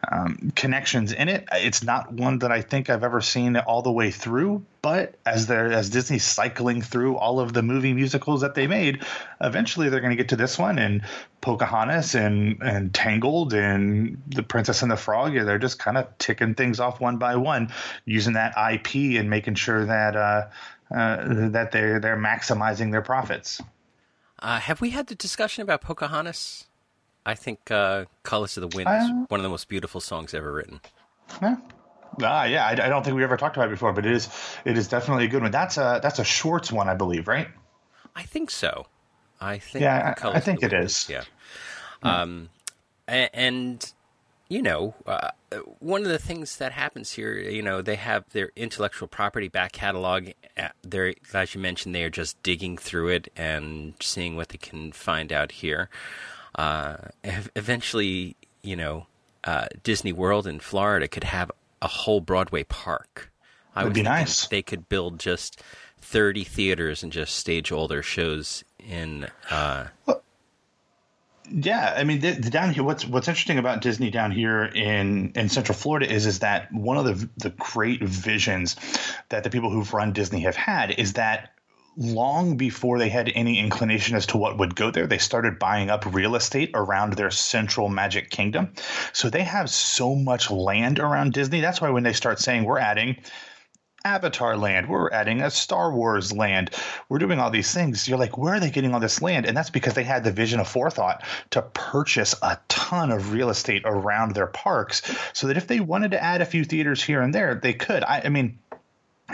um, 0.10 0.52
connections 0.56 1.12
in 1.12 1.30
it. 1.30 1.48
It's 1.52 1.84
not 1.84 2.12
one 2.12 2.40
that 2.40 2.52
I 2.52 2.62
think 2.62 2.90
I've 2.90 3.04
ever 3.04 3.22
seen 3.22 3.56
all 3.58 3.82
the 3.82 3.92
way 3.92 4.12
through, 4.12 4.66
but 4.82 5.16
as 5.26 5.48
they're 5.48 5.72
as 5.72 5.90
Disney's 5.90 6.24
cycling 6.24 6.82
through 6.82 7.18
all 7.18 7.40
of 7.40 7.54
the 7.54 7.62
movie 7.62 7.94
musicals 7.94 8.42
that 8.42 8.56
they 8.56 8.68
made, 8.68 9.04
eventually 9.40 9.90
they're 9.90 10.00
going 10.00 10.12
to 10.12 10.18
get 10.18 10.30
to 10.30 10.36
this 10.36 10.58
one 10.58 10.80
and 10.80 11.04
Pocahontas 11.42 12.16
and 12.16 12.62
and 12.62 12.94
Tangled 12.94 13.54
and 13.54 14.22
The 14.28 14.44
Princess 14.44 14.82
and 14.82 14.92
the 14.92 14.98
Frog. 14.98 15.34
They're 15.34 15.60
just 15.60 15.80
kind 15.80 15.98
of 15.98 16.18
ticking 16.18 16.56
things 16.56 16.80
off 16.80 17.00
one 17.00 17.18
by 17.18 17.36
one, 17.36 17.72
using 18.06 18.34
that 18.34 18.54
IP 18.58 19.20
and 19.20 19.30
making 19.30 19.56
sure 19.56 19.86
that 19.86 20.16
uh, 20.16 20.48
uh, 20.94 21.50
that 21.50 21.72
they're 21.72 22.00
they're 22.00 22.18
maximizing 22.18 22.92
their 22.92 23.02
profits. 23.02 23.62
Uh, 24.40 24.60
have 24.60 24.82
we 24.82 24.90
had 24.90 25.06
the 25.08 25.16
discussion 25.16 25.62
about 25.62 25.82
Pocahontas? 25.82 26.66
I 27.26 27.36
think 27.36 27.72
uh, 27.72 28.06
"Colors 28.24 28.58
of 28.58 28.70
the 28.70 28.76
Wind" 28.76 28.90
is 28.90 29.10
uh, 29.10 29.26
one 29.28 29.40
of 29.40 29.44
the 29.44 29.50
most 29.50 29.70
beautiful 29.70 30.02
songs 30.02 30.34
ever 30.34 30.52
written. 30.52 30.82
Yeah. 31.42 31.58
Ah, 32.22 32.44
yeah. 32.46 32.66
I, 32.66 32.72
I, 32.72 32.90
don't 32.90 33.04
think 33.04 33.16
we 33.16 33.24
ever 33.24 33.38
talked 33.38 33.56
about 33.56 33.68
it 33.68 33.72
before, 33.72 33.94
but 33.94 34.06
it 34.06 34.12
is 34.12 34.30
it 34.66 34.78
is 34.78 34.88
definitely 34.88 35.26
a 35.26 35.28
good 35.28 35.42
one. 35.42 35.52
That's 35.52 35.78
a 35.78 36.00
that's 36.02 36.20
a 36.20 36.24
Schwartz 36.24 36.72
one, 36.72 36.90
I 36.90 36.96
believe, 36.96 37.28
right? 37.28 37.48
I 38.16 38.24
think 38.24 38.52
so. 38.52 38.88
I 39.40 39.60
think. 39.60 39.84
Yeah, 39.84 40.16
I, 40.22 40.30
I 40.30 40.40
think 40.40 40.62
it 40.64 40.74
is. 40.74 41.08
Yeah. 41.10 41.24
Um, 42.04 42.50
and, 43.08 43.30
and 43.34 43.94
you 44.50 44.62
know, 44.62 44.94
uh, 45.06 45.30
one 45.80 46.02
of 46.02 46.10
the 46.10 46.20
things 46.20 46.58
that 46.58 46.74
happens 46.74 47.14
here, 47.14 47.38
you 47.38 47.62
know, 47.62 47.82
they 47.82 47.96
have 47.96 48.26
their 48.32 48.52
intellectual 48.56 49.08
property 49.08 49.48
back 49.48 49.72
catalog. 49.72 50.30
Uh, 50.58 50.70
they're, 50.84 51.14
as 51.34 51.56
you 51.56 51.62
mentioned, 51.62 51.96
they 51.96 52.04
are 52.04 52.10
just 52.10 52.42
digging 52.44 52.78
through 52.78 53.10
it 53.10 53.32
and 53.36 53.94
seeing 54.02 54.36
what 54.36 54.50
they 54.50 54.58
can 54.58 54.92
find 54.92 55.32
out 55.32 55.54
here 55.54 55.90
uh, 56.56 56.98
eventually, 57.56 58.36
you 58.62 58.76
know, 58.76 59.08
uh, 59.44 59.68
Disney 59.84 60.14
World 60.14 60.48
in 60.48 60.60
Florida 60.60 61.08
could 61.08 61.24
have 61.24 61.52
a 61.82 61.88
whole 61.88 62.22
Broadway 62.22 62.64
park. 62.64 63.32
I 63.76 63.84
would 63.84 63.94
be 63.94 64.04
nice. 64.04 64.48
They 64.48 64.62
could 64.62 64.90
build 64.90 65.20
just 65.20 65.62
thirty 66.00 66.44
theaters 66.44 67.04
and 67.04 67.12
just 67.12 67.36
stage 67.36 67.72
all 67.72 67.88
their 67.88 68.04
shows 68.04 68.64
in. 68.80 69.28
Uh, 69.50 69.88
well, 70.06 70.22
yeah, 71.50 71.94
I 71.96 72.04
mean, 72.04 72.20
the, 72.20 72.32
the 72.32 72.50
down 72.50 72.74
here. 72.74 72.84
What's 72.84 73.06
what's 73.06 73.28
interesting 73.28 73.58
about 73.58 73.82
Disney 73.82 74.10
down 74.10 74.32
here 74.32 74.64
in 74.64 75.32
in 75.36 75.50
Central 75.50 75.78
Florida 75.78 76.12
is 76.12 76.26
is 76.26 76.40
that 76.40 76.72
one 76.74 76.98
of 76.98 77.06
the 77.06 77.30
the 77.38 77.50
great 77.50 78.04
visions 78.04 78.76
that 79.30 79.44
the 79.44 79.50
people 79.50 79.70
who've 79.70 79.94
run 79.94 80.14
Disney 80.14 80.42
have 80.42 80.56
had 80.56 80.92
is 80.92 81.14
that 81.14 81.52
long 81.98 82.58
before 82.58 83.00
they 83.00 83.10
had 83.10 83.32
any 83.34 83.60
inclination 83.60 84.16
as 84.16 84.28
to 84.28 84.38
what 84.38 84.58
would 84.58 84.76
go 84.76 84.92
there, 84.92 85.08
they 85.08 85.18
started 85.18 85.60
buying 85.60 85.90
up 85.90 86.14
real 86.14 86.36
estate 86.36 86.72
around 86.74 87.14
their 87.14 87.32
central 87.32 87.90
Magic 87.90 88.30
Kingdom. 88.30 88.74
So 89.14 89.30
they 89.30 89.44
have 89.44 89.70
so 89.70 90.16
much 90.16 90.50
land 90.50 91.00
around 91.00 91.34
Disney. 91.34 91.62
That's 91.62 91.82
why 91.82 91.90
when 91.90 92.04
they 92.04 92.14
start 92.14 92.40
saying 92.40 92.64
we're 92.64 92.80
adding 92.80 93.18
Avatar 94.04 94.58
land. 94.58 94.90
We're 94.90 95.12
adding 95.12 95.42
a 95.42 95.52
Star 95.52 95.94
Wars 95.94 96.34
land. 96.34 96.72
We're 97.08 97.20
doing 97.20 97.40
all 97.40 97.52
these 97.52 97.72
things. 97.72 98.08
You're 98.08 98.18
like, 98.18 98.38
where 98.38 98.56
are 98.56 98.60
they 98.60 98.72
getting 98.72 98.94
all 98.94 99.00
this 99.00 99.22
land? 99.22 99.46
And 99.46 99.56
that's 99.56 99.70
because 99.70 99.94
they 99.94 100.04
had 100.04 100.24
the 100.24 100.32
vision 100.32 100.60
of 100.60 100.68
forethought 100.68 101.24
to 101.52 101.62
purchase 101.62 102.34
a 102.42 102.58
ton 102.68 103.12
of 103.12 103.32
real 103.32 103.50
estate 103.50 103.84
around 103.86 104.34
their 104.34 104.48
parks 104.48 105.02
so 105.34 105.48
that 105.48 105.58
if 105.58 105.68
they 105.68 105.80
wanted 105.80 106.12
to 106.12 106.24
add 106.24 106.42
a 106.42 106.46
few 106.46 106.64
theaters 106.64 107.04
here 107.04 107.22
and 107.22 107.34
there, 107.34 107.56
they 107.56 107.74
could. 107.74 108.04
I, 108.04 108.22
I 108.26 108.30
mean, 108.30 108.60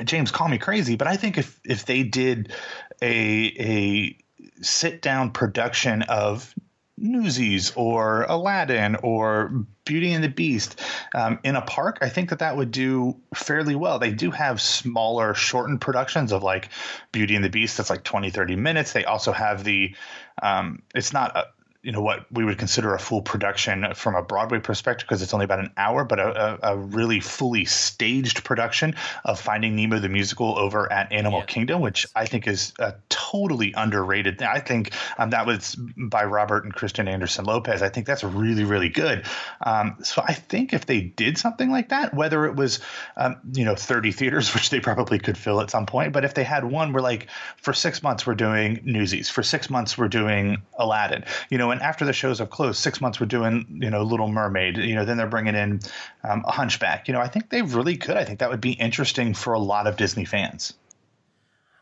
James, 0.04 0.32
call 0.32 0.48
me 0.48 0.58
crazy, 0.58 0.96
but 0.96 1.08
I 1.08 1.18
think 1.18 1.38
if 1.38 1.60
if 1.64 1.86
they 1.86 2.04
did 2.04 2.54
a 3.02 3.54
a 3.60 4.18
sit 4.62 5.02
down 5.02 5.32
production 5.32 6.02
of 6.04 6.54
Newsies 6.98 7.74
or 7.76 8.24
Aladdin 8.24 8.96
or 8.96 9.66
Beauty 9.86 10.14
and 10.14 10.24
the 10.24 10.30
Beast 10.30 10.82
um, 11.14 11.40
in 11.44 11.56
a 11.56 11.62
park, 11.62 12.00
I 12.02 12.10
think 12.10 12.32
that 12.32 12.40
that 12.40 12.58
would 12.58 12.72
do 12.72 13.18
fairly 13.36 13.76
well. 13.76 14.00
They 14.00 14.12
do 14.12 14.32
have 14.32 14.60
smaller, 14.60 15.36
shortened 15.36 15.80
productions 15.80 16.32
of 16.32 16.42
like 16.42 16.70
Beauty 17.12 17.36
and 17.36 17.46
the 17.46 17.50
Beast 17.50 17.78
that's 17.78 17.92
like 17.92 18.04
20, 18.04 18.32
30 18.32 18.56
minutes. 18.56 18.94
They 18.94 19.06
also 19.06 19.32
have 19.32 19.64
the, 19.64 19.96
um, 20.42 20.82
it's 20.96 21.14
not 21.14 21.38
a, 21.38 21.46
you 21.84 21.92
know 21.92 22.02
what 22.02 22.26
we 22.32 22.44
would 22.44 22.58
consider 22.58 22.94
a 22.96 23.00
full 23.00 23.22
production 23.22 23.94
from 23.94 24.16
a 24.16 24.24
Broadway 24.24 24.60
perspective 24.60 25.08
because 25.08 25.22
it's 25.22 25.34
only 25.34 25.44
about 25.44 25.60
an 25.60 25.72
hour, 25.78 26.04
but 26.04 26.20
a, 26.20 26.28
a, 26.28 26.74
a, 26.74 26.78
really 26.78 27.20
fully 27.20 27.66
staged 27.66 28.44
production 28.44 28.96
of 29.24 29.40
Finding 29.40 29.76
Nemo 29.76 30.00
the 30.00 30.10
musical 30.10 30.58
over 30.58 30.92
at 30.92 31.12
Animal 31.12 31.40
yeah. 31.40 31.46
Kingdom, 31.46 31.82
which 31.82 32.08
I 32.16 32.26
think 32.26 32.48
is 32.48 32.74
a 32.80 32.96
totally 33.10 33.74
underrated. 33.78 34.42
I 34.42 34.60
think 34.60 34.92
um, 35.18 35.30
that 35.30 35.46
was 35.46 35.76
by 35.76 36.26
Robert 36.26 36.64
and 36.64 36.74
Kristen 36.74 37.08
Anderson 37.08 37.46
Lopez. 37.46 37.82
I 37.82 37.90
think 37.90 38.08
that's 38.08 38.24
really 38.24 38.64
really 38.64 38.90
good. 38.90 39.26
Um, 39.62 39.98
so 40.04 40.24
I 40.26 40.34
think 40.34 40.74
if 40.74 40.88
they 40.88 41.02
did 41.02 41.38
something 41.38 41.70
like 41.70 41.90
that, 41.90 42.14
whether 42.14 42.46
it 42.46 42.56
was 42.56 42.80
um, 43.16 43.38
you 43.54 43.66
know 43.66 43.76
30 43.76 44.12
theaters, 44.14 44.54
which 44.54 44.72
they 44.72 44.80
probably 44.80 45.20
could 45.20 45.38
fill 45.38 45.62
at 45.62 45.70
some 45.70 45.86
point, 45.86 46.12
but 46.12 46.26
if 46.26 46.34
they 46.34 46.44
had 46.44 46.66
one 46.66 46.92
we're 46.92 47.02
like 47.02 47.28
for 47.58 47.72
six 47.72 48.02
months 48.02 48.26
we're 48.26 48.36
doing 48.36 48.82
Newsies, 48.84 49.30
for 49.30 49.44
six 49.44 49.70
months 49.70 49.98
we're 49.98 50.08
doing 50.08 50.64
Aladdin, 50.78 51.24
you 51.50 51.58
know 51.58 51.67
after 51.72 52.06
the 52.06 52.14
shows 52.14 52.40
have 52.40 52.50
closed, 52.50 52.80
six 52.80 53.02
months 53.02 53.20
we're 53.20 53.28
doing, 53.28 53.80
you 53.82 53.90
know, 53.90 54.04
Little 54.04 54.28
Mermaid. 54.28 54.78
You 54.78 54.96
know, 54.96 55.06
then 55.06 55.18
they're 55.18 55.28
bringing 55.28 55.56
in 55.56 55.80
um, 56.24 56.44
a 56.48 56.52
Hunchback. 56.52 57.08
You 57.08 57.14
know, 57.14 57.22
I 57.22 57.28
think 57.28 57.50
they 57.50 57.62
really 57.62 57.98
could. 57.98 58.18
I 58.18 58.26
think 58.26 58.40
that 58.40 58.50
would 58.50 58.62
be 58.62 58.72
interesting 58.72 59.34
for 59.34 59.54
a 59.54 59.60
lot 59.60 59.88
of 59.88 59.98
Disney 59.98 60.26
fans. 60.26 60.74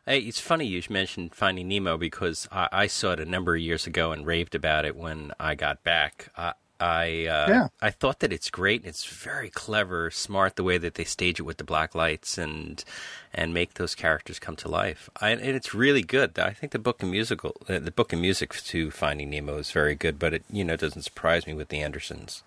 Hey, 0.06 0.20
it's 0.20 0.38
funny 0.38 0.66
you 0.66 0.80
mentioned 0.88 1.34
Finding 1.34 1.66
Nemo 1.66 1.96
because 1.96 2.46
I, 2.52 2.68
I, 2.70 2.86
saw 2.86 3.10
it 3.10 3.18
a 3.18 3.24
number 3.24 3.56
of 3.56 3.60
years 3.60 3.88
ago 3.88 4.12
and 4.12 4.24
raved 4.24 4.54
about 4.54 4.84
it 4.84 4.94
when 4.94 5.32
I 5.40 5.56
got 5.56 5.82
back. 5.82 6.30
Uh, 6.36 6.52
I 6.78 7.26
uh, 7.26 7.46
yeah. 7.48 7.68
I 7.80 7.90
thought 7.90 8.20
that 8.20 8.32
it's 8.32 8.50
great. 8.50 8.84
It's 8.84 9.04
very 9.04 9.48
clever, 9.48 10.10
smart 10.10 10.56
the 10.56 10.64
way 10.64 10.78
that 10.78 10.94
they 10.94 11.04
stage 11.04 11.40
it 11.40 11.44
with 11.44 11.56
the 11.56 11.64
black 11.64 11.94
lights 11.94 12.36
and 12.36 12.84
and 13.32 13.54
make 13.54 13.74
those 13.74 13.94
characters 13.94 14.38
come 14.38 14.56
to 14.56 14.68
life. 14.68 15.08
I, 15.20 15.30
and 15.30 15.40
it's 15.42 15.74
really 15.74 16.02
good. 16.02 16.38
I 16.38 16.50
think 16.50 16.72
the 16.72 16.78
book 16.78 17.02
and 17.02 17.10
musical, 17.10 17.56
uh, 17.68 17.78
the 17.78 17.90
book 17.90 18.12
and 18.12 18.20
music 18.20 18.52
to 18.54 18.90
Finding 18.90 19.30
Nemo 19.30 19.58
is 19.58 19.70
very 19.70 19.94
good. 19.94 20.18
But 20.18 20.34
it 20.34 20.44
you 20.50 20.64
know 20.64 20.76
doesn't 20.76 21.02
surprise 21.02 21.46
me 21.46 21.54
with 21.54 21.68
the 21.68 21.80
Andersons, 21.80 22.42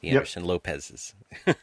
the 0.00 0.10
Anderson 0.10 0.44
yep. 0.44 0.48
Lopez's. 0.48 1.14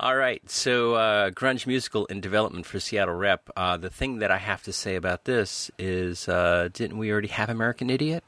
All 0.00 0.16
right, 0.16 0.48
so 0.48 0.94
uh, 0.94 1.30
grunge 1.30 1.66
musical 1.66 2.06
in 2.06 2.22
development 2.22 2.64
for 2.64 2.80
Seattle 2.80 3.14
Rep. 3.14 3.50
Uh, 3.54 3.76
the 3.76 3.90
thing 3.90 4.20
that 4.20 4.30
I 4.30 4.38
have 4.38 4.62
to 4.62 4.72
say 4.72 4.96
about 4.96 5.24
this 5.24 5.70
is, 5.78 6.26
uh, 6.26 6.70
didn't 6.72 6.96
we 6.96 7.12
already 7.12 7.28
have 7.28 7.50
American 7.50 7.90
Idiot? 7.90 8.24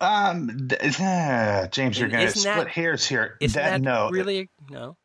Um, 0.00 0.68
uh, 1.00 1.66
James, 1.68 1.98
you're 1.98 2.08
going 2.08 2.26
to 2.26 2.30
split 2.32 2.56
that, 2.56 2.68
hairs 2.68 3.06
here. 3.06 3.36
Is 3.40 3.54
that, 3.54 3.70
that 3.70 3.80
no, 3.82 4.08
really 4.10 4.48
no. 4.70 4.96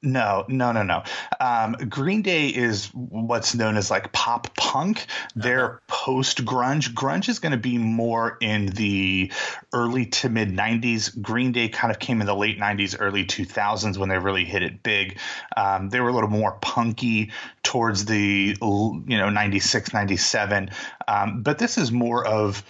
No, 0.00 0.44
no, 0.46 0.70
no, 0.70 0.84
no. 0.84 1.02
Um, 1.40 1.72
Green 1.88 2.22
Day 2.22 2.48
is 2.48 2.86
what's 2.94 3.56
known 3.56 3.76
as 3.76 3.90
like 3.90 4.12
pop 4.12 4.54
punk. 4.56 5.06
They're 5.34 5.66
uh-huh. 5.66 5.78
post 5.88 6.44
grunge. 6.44 6.94
Grunge 6.94 7.28
is 7.28 7.40
going 7.40 7.50
to 7.50 7.58
be 7.58 7.78
more 7.78 8.38
in 8.40 8.66
the 8.66 9.32
early 9.72 10.06
to 10.06 10.28
mid 10.28 10.50
90s. 10.50 11.20
Green 11.20 11.50
Day 11.50 11.68
kind 11.68 11.90
of 11.90 11.98
came 11.98 12.20
in 12.20 12.28
the 12.28 12.36
late 12.36 12.60
90s, 12.60 12.94
early 13.00 13.24
2000s 13.24 13.98
when 13.98 14.08
they 14.08 14.18
really 14.18 14.44
hit 14.44 14.62
it 14.62 14.84
big. 14.84 15.18
Um, 15.56 15.88
they 15.88 15.98
were 15.98 16.10
a 16.10 16.14
little 16.14 16.30
more 16.30 16.52
punky 16.60 17.32
towards 17.64 18.04
the, 18.04 18.56
you 18.60 19.18
know, 19.18 19.30
96, 19.30 19.92
97. 19.92 20.70
Um, 21.08 21.42
but 21.42 21.58
this 21.58 21.76
is 21.76 21.90
more 21.90 22.24
of 22.24 22.62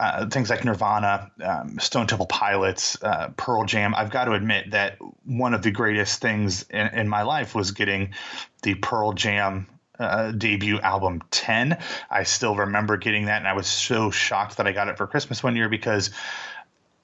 uh, 0.00 0.26
things 0.28 0.50
like 0.50 0.64
Nirvana, 0.64 1.30
um, 1.42 1.78
Stone 1.78 2.06
Temple 2.06 2.26
Pilots, 2.26 3.02
uh, 3.02 3.30
Pearl 3.36 3.64
Jam. 3.64 3.94
I've 3.94 4.10
got 4.10 4.26
to 4.26 4.32
admit 4.32 4.72
that 4.72 4.98
one 5.24 5.54
of 5.54 5.62
the 5.62 5.70
greatest 5.70 6.20
things 6.20 6.64
in, 6.76 6.86
in 6.88 7.08
my 7.08 7.22
life 7.22 7.54
was 7.54 7.72
getting 7.72 8.14
the 8.62 8.74
Pearl 8.74 9.12
Jam 9.12 9.66
uh, 9.98 10.30
debut 10.32 10.78
album 10.80 11.22
10. 11.30 11.78
I 12.10 12.24
still 12.24 12.54
remember 12.54 12.96
getting 12.96 13.26
that, 13.26 13.38
and 13.38 13.48
I 13.48 13.54
was 13.54 13.66
so 13.66 14.10
shocked 14.10 14.58
that 14.58 14.66
I 14.66 14.72
got 14.72 14.88
it 14.88 14.96
for 14.96 15.06
Christmas 15.06 15.42
one 15.42 15.56
year 15.56 15.68
because 15.68 16.10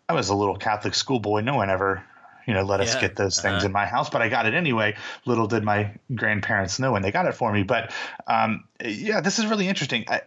I 0.08 0.14
was 0.14 0.28
a 0.28 0.34
little 0.34 0.56
Catholic 0.56 0.94
schoolboy. 0.94 1.40
No 1.40 1.56
one 1.56 1.70
ever 1.70 2.04
you 2.46 2.54
know, 2.54 2.62
let 2.62 2.80
us 2.80 2.96
get 2.96 3.16
those 3.16 3.40
things 3.40 3.58
uh-huh. 3.58 3.66
in 3.66 3.72
my 3.72 3.86
house, 3.86 4.10
but 4.10 4.22
I 4.22 4.28
got 4.28 4.46
it 4.46 4.54
anyway. 4.54 4.96
Little 5.24 5.46
did 5.46 5.62
my 5.62 5.94
grandparents 6.14 6.78
know 6.78 6.92
when 6.92 7.02
they 7.02 7.12
got 7.12 7.26
it 7.26 7.34
for 7.34 7.52
me. 7.52 7.62
But 7.62 7.92
um, 8.26 8.64
yeah, 8.84 9.20
this 9.20 9.38
is 9.38 9.46
really 9.46 9.68
interesting. 9.68 10.04
I, 10.08 10.22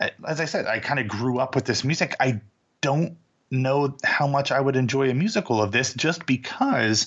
as 0.26 0.40
I 0.40 0.46
said, 0.46 0.66
I 0.66 0.80
kind 0.80 0.98
of 0.98 1.08
grew 1.08 1.38
up 1.38 1.54
with 1.54 1.64
this 1.64 1.84
music. 1.84 2.16
I 2.18 2.40
don't 2.80 3.16
know 3.50 3.96
how 4.04 4.26
much 4.26 4.50
I 4.50 4.60
would 4.60 4.76
enjoy 4.76 5.10
a 5.10 5.14
musical 5.14 5.62
of 5.62 5.72
this 5.72 5.94
just 5.94 6.26
because 6.26 7.06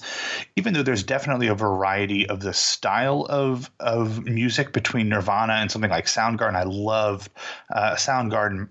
even 0.56 0.74
though 0.74 0.84
there's 0.84 1.04
definitely 1.04 1.48
a 1.48 1.56
variety 1.56 2.28
of 2.30 2.40
the 2.40 2.54
style 2.54 3.26
of 3.30 3.70
of 3.80 4.24
music 4.24 4.72
between 4.72 5.10
Nirvana 5.10 5.54
and 5.54 5.70
something 5.70 5.92
like 5.92 6.06
Soundgarden 6.06 6.56
I 6.56 6.64
love 6.64 7.30
uh, 7.74 7.96
Soundgarden 7.96 8.70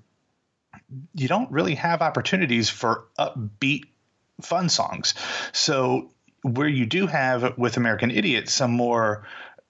you 1.14 1.28
don't 1.28 1.50
really 1.50 1.74
have 1.74 2.02
opportunities 2.02 2.70
for 2.70 3.04
upbeat 3.18 3.84
fun 4.40 4.68
songs. 4.68 5.14
So 5.52 6.10
where 6.42 6.68
you 6.68 6.86
do 6.86 7.06
have 7.06 7.58
with 7.58 7.76
American 7.76 8.10
Idiot 8.10 8.48
some 8.48 8.70
more 8.70 9.26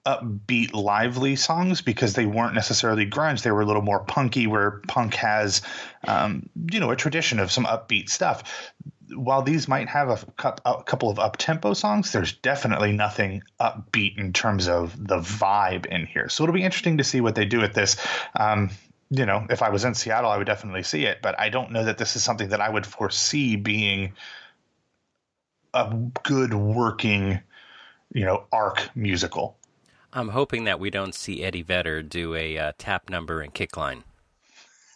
upbeat, 0.09 0.73
lively 0.73 1.37
songs 1.37 1.83
because 1.83 2.15
they 2.15 2.25
weren't 2.25 2.55
necessarily 2.55 3.07
grunge. 3.07 3.43
They 3.43 3.51
were 3.51 3.61
a 3.61 3.67
little 3.67 3.83
more 3.83 4.01
punky, 4.01 4.47
where 4.47 4.81
punk 4.89 5.15
has, 5.15 5.61
um, 6.07 6.49
you 6.73 6.81
know, 6.81 6.91
a 6.91 6.97
tradition 6.97 7.39
of 7.39 7.53
some 7.53 7.67
upbeat 7.67 8.09
stuff. 8.09 8.73
While 9.15 9.43
these 9.43 9.69
might 9.69 9.89
have 9.89 10.09
a, 10.09 10.55
a 10.65 10.83
couple 10.83 11.11
of 11.11 11.19
up 11.19 11.37
tempo 11.37 11.75
songs, 11.75 12.13
there's 12.13 12.33
definitely 12.33 12.93
nothing 12.93 13.43
upbeat 13.61 14.17
in 14.19 14.33
terms 14.33 14.67
of 14.67 14.97
the 14.97 15.19
vibe 15.19 15.85
in 15.87 16.07
here. 16.07 16.31
So 16.31 16.43
it'll 16.43 16.55
be 16.55 16.65
interesting 16.65 16.99
to 16.99 17.05
see 17.05 17.21
what 17.21 17.35
they 17.35 17.45
do 17.45 17.61
with 17.61 17.75
this. 17.75 17.97
Um, 18.35 18.71
you 19.11 19.27
know, 19.27 19.47
if 19.51 19.63
I 19.63 19.71
was 19.71 19.85
in 19.85 19.95
Seattle, 19.95 20.31
I 20.31 20.39
would 20.39 20.47
definitely 20.47 20.83
see 20.83 21.05
it, 21.05 21.21
but 21.23 21.39
I 21.39 21.51
don't 21.51 21.73
know 21.73 21.85
that 21.85 21.99
this 21.99 22.17
is 22.17 22.23
something 22.23 22.49
that 22.51 22.61
I 22.61 22.69
would 22.69 22.87
foresee 22.87 23.57
being 23.57 24.15
a 25.75 25.95
good 26.23 26.55
working, 26.55 27.41
you 28.15 28.25
know, 28.25 28.45
arc 28.51 28.91
musical. 28.95 29.58
I'm 30.19 30.31
hoping 30.31 30.65
that 30.65 30.81
we 30.81 30.91
don't 30.91 31.15
see 31.15 31.45
Eddie 31.45 31.63
Vedder 31.63 32.03
do 32.03 32.35
a 32.35 32.59
uh, 32.59 32.73
tap 32.77 33.09
number 33.09 33.41
and 33.41 33.55
kick 33.55 33.77
line. 33.77 34.03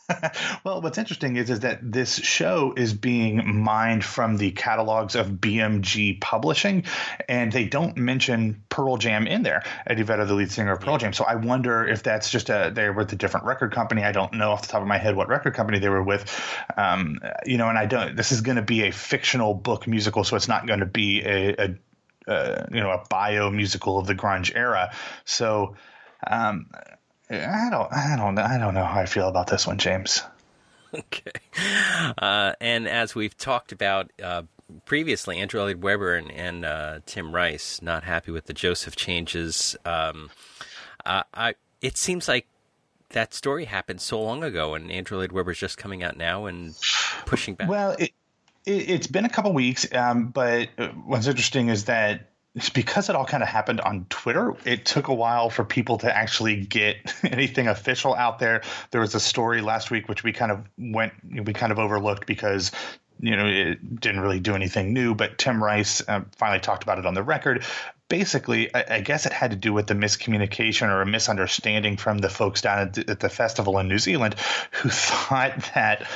well, 0.65 0.83
what's 0.83 0.99
interesting 0.99 1.37
is 1.37 1.49
is 1.49 1.61
that 1.61 1.79
this 1.81 2.17
show 2.17 2.75
is 2.77 2.93
being 2.93 3.63
mined 3.63 4.05
from 4.05 4.37
the 4.37 4.51
catalogs 4.51 5.15
of 5.15 5.29
BMG 5.29 6.21
Publishing, 6.21 6.85
and 7.29 7.53
they 7.53 7.67
don't 7.67 7.97
mention 7.97 8.65
Pearl 8.69 8.97
Jam 8.97 9.29
in 9.29 9.45
there. 9.45 9.63
Eddie 9.87 10.03
Vedder, 10.03 10.25
the 10.25 10.35
lead 10.35 10.51
singer 10.51 10.73
of 10.73 10.81
Pearl. 10.81 10.99
Jam. 10.99 11.13
So 11.13 11.25
I 11.25 11.37
wonder 11.37 11.87
if 11.87 12.03
that's 12.03 12.29
just 12.29 12.51
a 12.51 12.73
they 12.75 12.89
were 12.89 12.95
with 12.95 13.13
a 13.13 13.17
different 13.17 13.47
record 13.47 13.73
company. 13.73 14.03
I 14.03 14.11
don't 14.11 14.33
know 14.35 14.51
off 14.51 14.63
the 14.63 14.69
top 14.69 14.83
of 14.83 14.89
my 14.89 14.99
head 14.99 15.15
what 15.15 15.29
record 15.29 15.55
company 15.55 15.79
they 15.79 15.89
were 15.89 16.03
with. 16.03 16.29
Um, 16.77 17.21
you 17.47 17.59
know, 17.59 17.69
and 17.69 17.79
I 17.79 17.87
don't. 17.87 18.17
This 18.17 18.33
is 18.33 18.41
going 18.41 18.57
to 18.57 18.63
be 18.63 18.89
a 18.89 18.91
fictional 18.91 19.55
book 19.55 19.87
musical, 19.87 20.25
so 20.25 20.35
it's 20.35 20.49
not 20.49 20.67
going 20.67 20.81
to 20.81 20.87
be 20.87 21.23
a, 21.23 21.65
a 21.65 21.77
uh, 22.29 22.65
you 22.71 22.81
know 22.81 22.91
a 22.91 23.05
bio 23.09 23.51
musical 23.51 23.99
of 23.99 24.07
the 24.07 24.15
grunge 24.15 24.55
era. 24.55 24.93
So 25.25 25.77
um, 26.27 26.67
I 27.31 27.69
don't 27.71 27.93
I 27.93 28.17
don't 28.17 28.39
I 28.39 28.59
don't 28.59 28.75
know 28.75 28.85
how 28.85 29.01
I 29.01 29.07
feel 29.07 29.29
about 29.29 29.47
this 29.47 29.67
one, 29.67 29.79
James. 29.79 30.23
okay. 30.95 31.33
Uh, 32.19 32.53
and 32.61 32.87
as 32.87 33.15
we've 33.15 33.37
talked 33.37 33.73
about 33.73 34.11
uh, 34.23 34.43
previously, 34.85 35.39
Andrew 35.39 35.61
Lloyd 35.61 35.83
Webber 35.83 36.15
and, 36.15 36.31
and 36.31 36.65
uh, 36.65 37.01
Tim 37.07 37.35
Rice 37.35 37.81
not 37.81 38.05
happy 38.05 38.31
with 38.31 38.47
the 38.47 38.53
Joseph 38.53 38.97
changes. 38.97 39.75
Um, 39.85 40.31
I, 41.05 41.55
it 41.81 41.97
seems 41.97 42.29
like 42.29 42.47
that 43.11 43.35
story 43.35 43.65
happened 43.67 44.01
so 44.01 44.21
long 44.21 44.45
ago, 44.45 44.75
and 44.75 44.91
Andrew 44.91 45.19
Lloyd 45.19 45.33
Webber's 45.33 45.59
just 45.59 45.79
coming 45.79 46.03
out 46.03 46.17
now 46.17 46.47
and 46.47 46.75
pushing 47.27 47.55
back. 47.55 47.69
Well, 47.69 47.97
it, 47.99 48.13
it, 48.65 48.89
has 48.89 49.07
been 49.07 49.25
a 49.25 49.29
couple 49.29 49.53
weeks, 49.53 49.87
um, 49.95 50.29
but 50.29 50.69
what's 51.05 51.27
interesting 51.27 51.69
is 51.69 51.87
that 51.87 52.29
because 52.75 53.09
it 53.09 53.17
all 53.17 53.25
kind 53.25 53.43
of 53.43 53.49
happened 53.49 53.81
on 53.81 54.07
Twitter, 54.11 54.55
it 54.65 54.85
took 54.85 55.09
a 55.09 55.15
while 55.15 55.49
for 55.49 55.65
people 55.65 55.99
to 55.99 56.15
actually 56.15 56.57
get 56.57 57.15
anything 57.25 57.67
official 57.67 58.15
out 58.15 58.39
there. 58.39 58.63
There 58.91 59.01
was 59.01 59.15
a 59.15 59.21
story 59.21 59.63
last 59.63 59.91
week 59.91 60.09
which 60.09 60.23
we 60.23 60.33
kind 60.33 60.53
of 60.53 60.67
went, 60.77 61.13
we 61.25 61.53
kind 61.53 61.73
of 61.73 61.79
overlooked 61.79 62.27
because 62.27 62.71
you 63.21 63.37
know 63.37 63.47
it 63.47 64.01
didn't 64.01 64.21
really 64.21 64.41
do 64.41 64.55
anything 64.55 64.93
new. 64.93 65.15
But 65.15 65.39
Tim 65.39 65.63
Rice 65.63 66.07
uh, 66.07 66.23
finally 66.37 66.61
talked 66.61 66.83
about 66.83 66.99
it 66.99 67.07
on 67.07 67.15
the 67.15 67.23
record. 67.23 67.65
Basically, 68.09 68.75
I, 68.75 68.97
I, 68.97 69.01
guess 69.01 69.25
it 69.25 69.33
had 69.33 69.53
to 69.53 69.57
do 69.57 69.73
with 69.73 69.87
the 69.87 69.95
miscommunication 69.95 70.91
or 70.91 71.01
a 71.01 71.07
misunderstanding 71.07 71.97
from 71.97 72.19
the 72.19 72.29
folks 72.29 72.61
down 72.61 72.79
at 72.81 72.93
the, 72.93 73.11
at 73.11 73.21
the 73.21 73.31
festival 73.31 73.79
in 73.79 73.89
New 73.89 73.99
Zealand 73.99 74.35
who 74.73 74.89
thought 74.91 75.57
that 75.75 76.07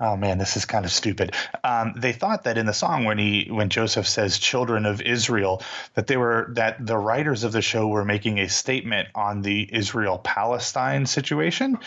oh 0.00 0.16
man, 0.16 0.38
this 0.38 0.56
is 0.56 0.64
kind 0.64 0.84
of 0.84 0.90
stupid. 0.90 1.34
Um, 1.62 1.92
they 1.96 2.12
thought 2.12 2.44
that 2.44 2.56
in 2.56 2.66
the 2.66 2.72
song 2.72 3.04
when 3.04 3.18
he 3.18 3.48
when 3.50 3.68
Joseph 3.68 4.08
says 4.08 4.38
"children 4.38 4.86
of 4.86 5.02
Israel," 5.02 5.62
that 5.94 6.06
they 6.06 6.16
were 6.16 6.48
that 6.54 6.84
the 6.84 6.96
writers 6.96 7.44
of 7.44 7.52
the 7.52 7.62
show 7.62 7.86
were 7.86 8.04
making 8.04 8.38
a 8.38 8.48
statement 8.48 9.08
on 9.14 9.42
the 9.42 9.68
Israel 9.70 10.18
Palestine 10.18 11.06
situation, 11.06 11.78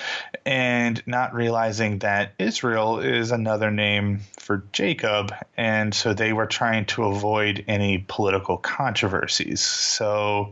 and 0.45 1.01
not 1.07 1.33
realizing 1.33 1.99
that 1.99 2.33
Israel 2.37 2.99
is 2.99 3.31
another 3.31 3.71
name 3.71 4.21
for 4.39 4.63
Jacob, 4.71 5.33
and 5.57 5.93
so 5.93 6.13
they 6.13 6.33
were 6.33 6.47
trying 6.47 6.85
to 6.85 7.03
avoid 7.03 7.65
any 7.67 8.05
political 8.07 8.57
controversies. 8.57 9.61
So 9.61 10.51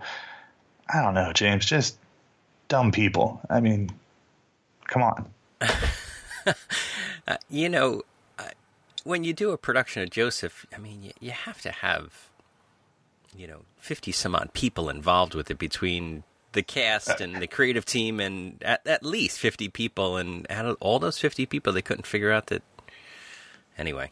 I 0.91 1.01
don't 1.01 1.13
know, 1.13 1.31
James, 1.31 1.65
just 1.65 1.97
dumb 2.67 2.91
people. 2.91 3.41
I 3.49 3.59
mean, 3.59 3.91
come 4.87 5.03
on. 5.03 5.29
Uh, 7.31 7.37
you 7.49 7.69
know, 7.69 8.01
uh, 8.37 8.43
when 9.05 9.23
you 9.23 9.31
do 9.31 9.51
a 9.51 9.57
production 9.57 10.03
of 10.03 10.09
Joseph, 10.09 10.65
I 10.75 10.77
mean, 10.77 11.01
you, 11.01 11.11
you 11.21 11.31
have 11.31 11.61
to 11.61 11.71
have, 11.71 12.29
you 13.33 13.47
know, 13.47 13.61
50 13.79 14.11
some 14.11 14.35
odd 14.35 14.51
people 14.51 14.89
involved 14.89 15.33
with 15.33 15.49
it 15.49 15.57
between 15.57 16.23
the 16.51 16.61
cast 16.61 17.21
and 17.21 17.41
the 17.41 17.47
creative 17.47 17.85
team 17.85 18.19
and 18.19 18.61
at, 18.61 18.85
at 18.85 19.05
least 19.05 19.39
50 19.39 19.69
people. 19.69 20.17
And 20.17 20.45
out 20.49 20.65
of 20.65 20.75
all 20.81 20.99
those 20.99 21.19
50 21.19 21.45
people, 21.45 21.71
they 21.71 21.81
couldn't 21.81 22.05
figure 22.05 22.33
out 22.33 22.47
that. 22.47 22.63
Anyway. 23.77 24.11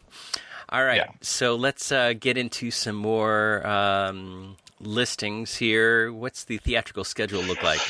All 0.70 0.82
right. 0.82 0.96
Yeah. 0.96 1.10
So 1.20 1.56
let's 1.56 1.92
uh, 1.92 2.14
get 2.18 2.38
into 2.38 2.70
some 2.70 2.96
more 2.96 3.66
um, 3.66 4.56
listings 4.80 5.56
here. 5.56 6.10
What's 6.10 6.44
the 6.44 6.56
theatrical 6.56 7.04
schedule 7.04 7.42
look 7.42 7.62
like? 7.62 7.80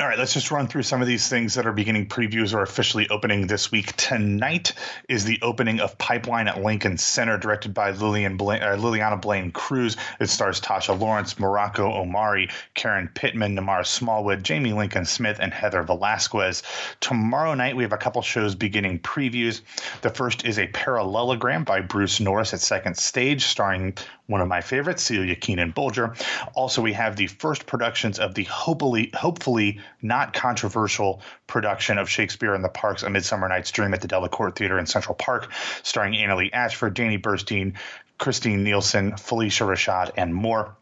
All 0.00 0.06
right, 0.06 0.18
let's 0.18 0.32
just 0.32 0.50
run 0.50 0.66
through 0.66 0.84
some 0.84 1.02
of 1.02 1.06
these 1.06 1.28
things 1.28 1.52
that 1.52 1.66
are 1.66 1.74
beginning 1.74 2.06
previews 2.06 2.54
or 2.54 2.62
officially 2.62 3.06
opening 3.10 3.46
this 3.46 3.70
week. 3.70 3.94
Tonight 3.96 4.72
is 5.10 5.26
the 5.26 5.38
opening 5.42 5.78
of 5.78 5.98
Pipeline 5.98 6.48
at 6.48 6.62
Lincoln 6.62 6.96
Center, 6.96 7.36
directed 7.36 7.74
by 7.74 7.90
Lillian 7.90 8.38
Blaine, 8.38 8.62
uh, 8.62 8.78
Lileana 8.78 9.20
Blain 9.20 9.52
Cruz. 9.52 9.98
It 10.18 10.30
stars 10.30 10.58
Tasha 10.58 10.98
Lawrence, 10.98 11.38
Morocco 11.38 11.92
Omari, 11.92 12.48
Karen 12.72 13.10
Pittman, 13.14 13.54
Namir 13.54 13.84
Smallwood, 13.84 14.42
Jamie 14.42 14.72
Lincoln 14.72 15.04
Smith, 15.04 15.36
and 15.38 15.52
Heather 15.52 15.82
Velazquez. 15.82 16.62
Tomorrow 17.00 17.52
night, 17.52 17.76
we 17.76 17.82
have 17.82 17.92
a 17.92 17.98
couple 17.98 18.22
shows 18.22 18.54
beginning 18.54 19.00
previews. 19.00 19.60
The 20.00 20.08
first 20.08 20.46
is 20.46 20.58
a 20.58 20.68
parallelogram 20.68 21.64
by 21.64 21.82
Bruce 21.82 22.20
Norris 22.20 22.54
at 22.54 22.60
Second 22.60 22.96
Stage, 22.96 23.44
starring 23.44 23.98
one 24.28 24.40
of 24.40 24.48
my 24.48 24.62
favorites, 24.62 25.02
Celia 25.02 25.34
Keenan 25.34 25.74
Bolger. 25.74 26.16
Also, 26.54 26.80
we 26.80 26.94
have 26.94 27.16
the 27.16 27.26
first 27.26 27.66
productions 27.66 28.18
of 28.18 28.34
the 28.34 28.44
hopefully, 28.44 29.10
hopefully 29.12 29.78
not 30.02 30.32
controversial 30.32 31.22
production 31.46 31.98
of 31.98 32.08
Shakespeare 32.08 32.54
in 32.54 32.62
the 32.62 32.68
Parks: 32.68 33.02
A 33.02 33.10
Midsummer 33.10 33.48
Night's 33.48 33.70
Dream 33.70 33.94
at 33.94 34.00
the 34.00 34.08
Delacorte 34.08 34.56
Theater 34.56 34.78
in 34.78 34.86
Central 34.86 35.14
Park, 35.14 35.52
starring 35.82 36.14
Annaleigh 36.14 36.52
Ashford, 36.52 36.94
Danny 36.94 37.18
Burstein, 37.18 37.74
Kristine 38.18 38.64
Nielsen, 38.64 39.12
Phylicia 39.12 39.66
Rashad, 39.66 40.12
and 40.16 40.34
more. 40.34 40.76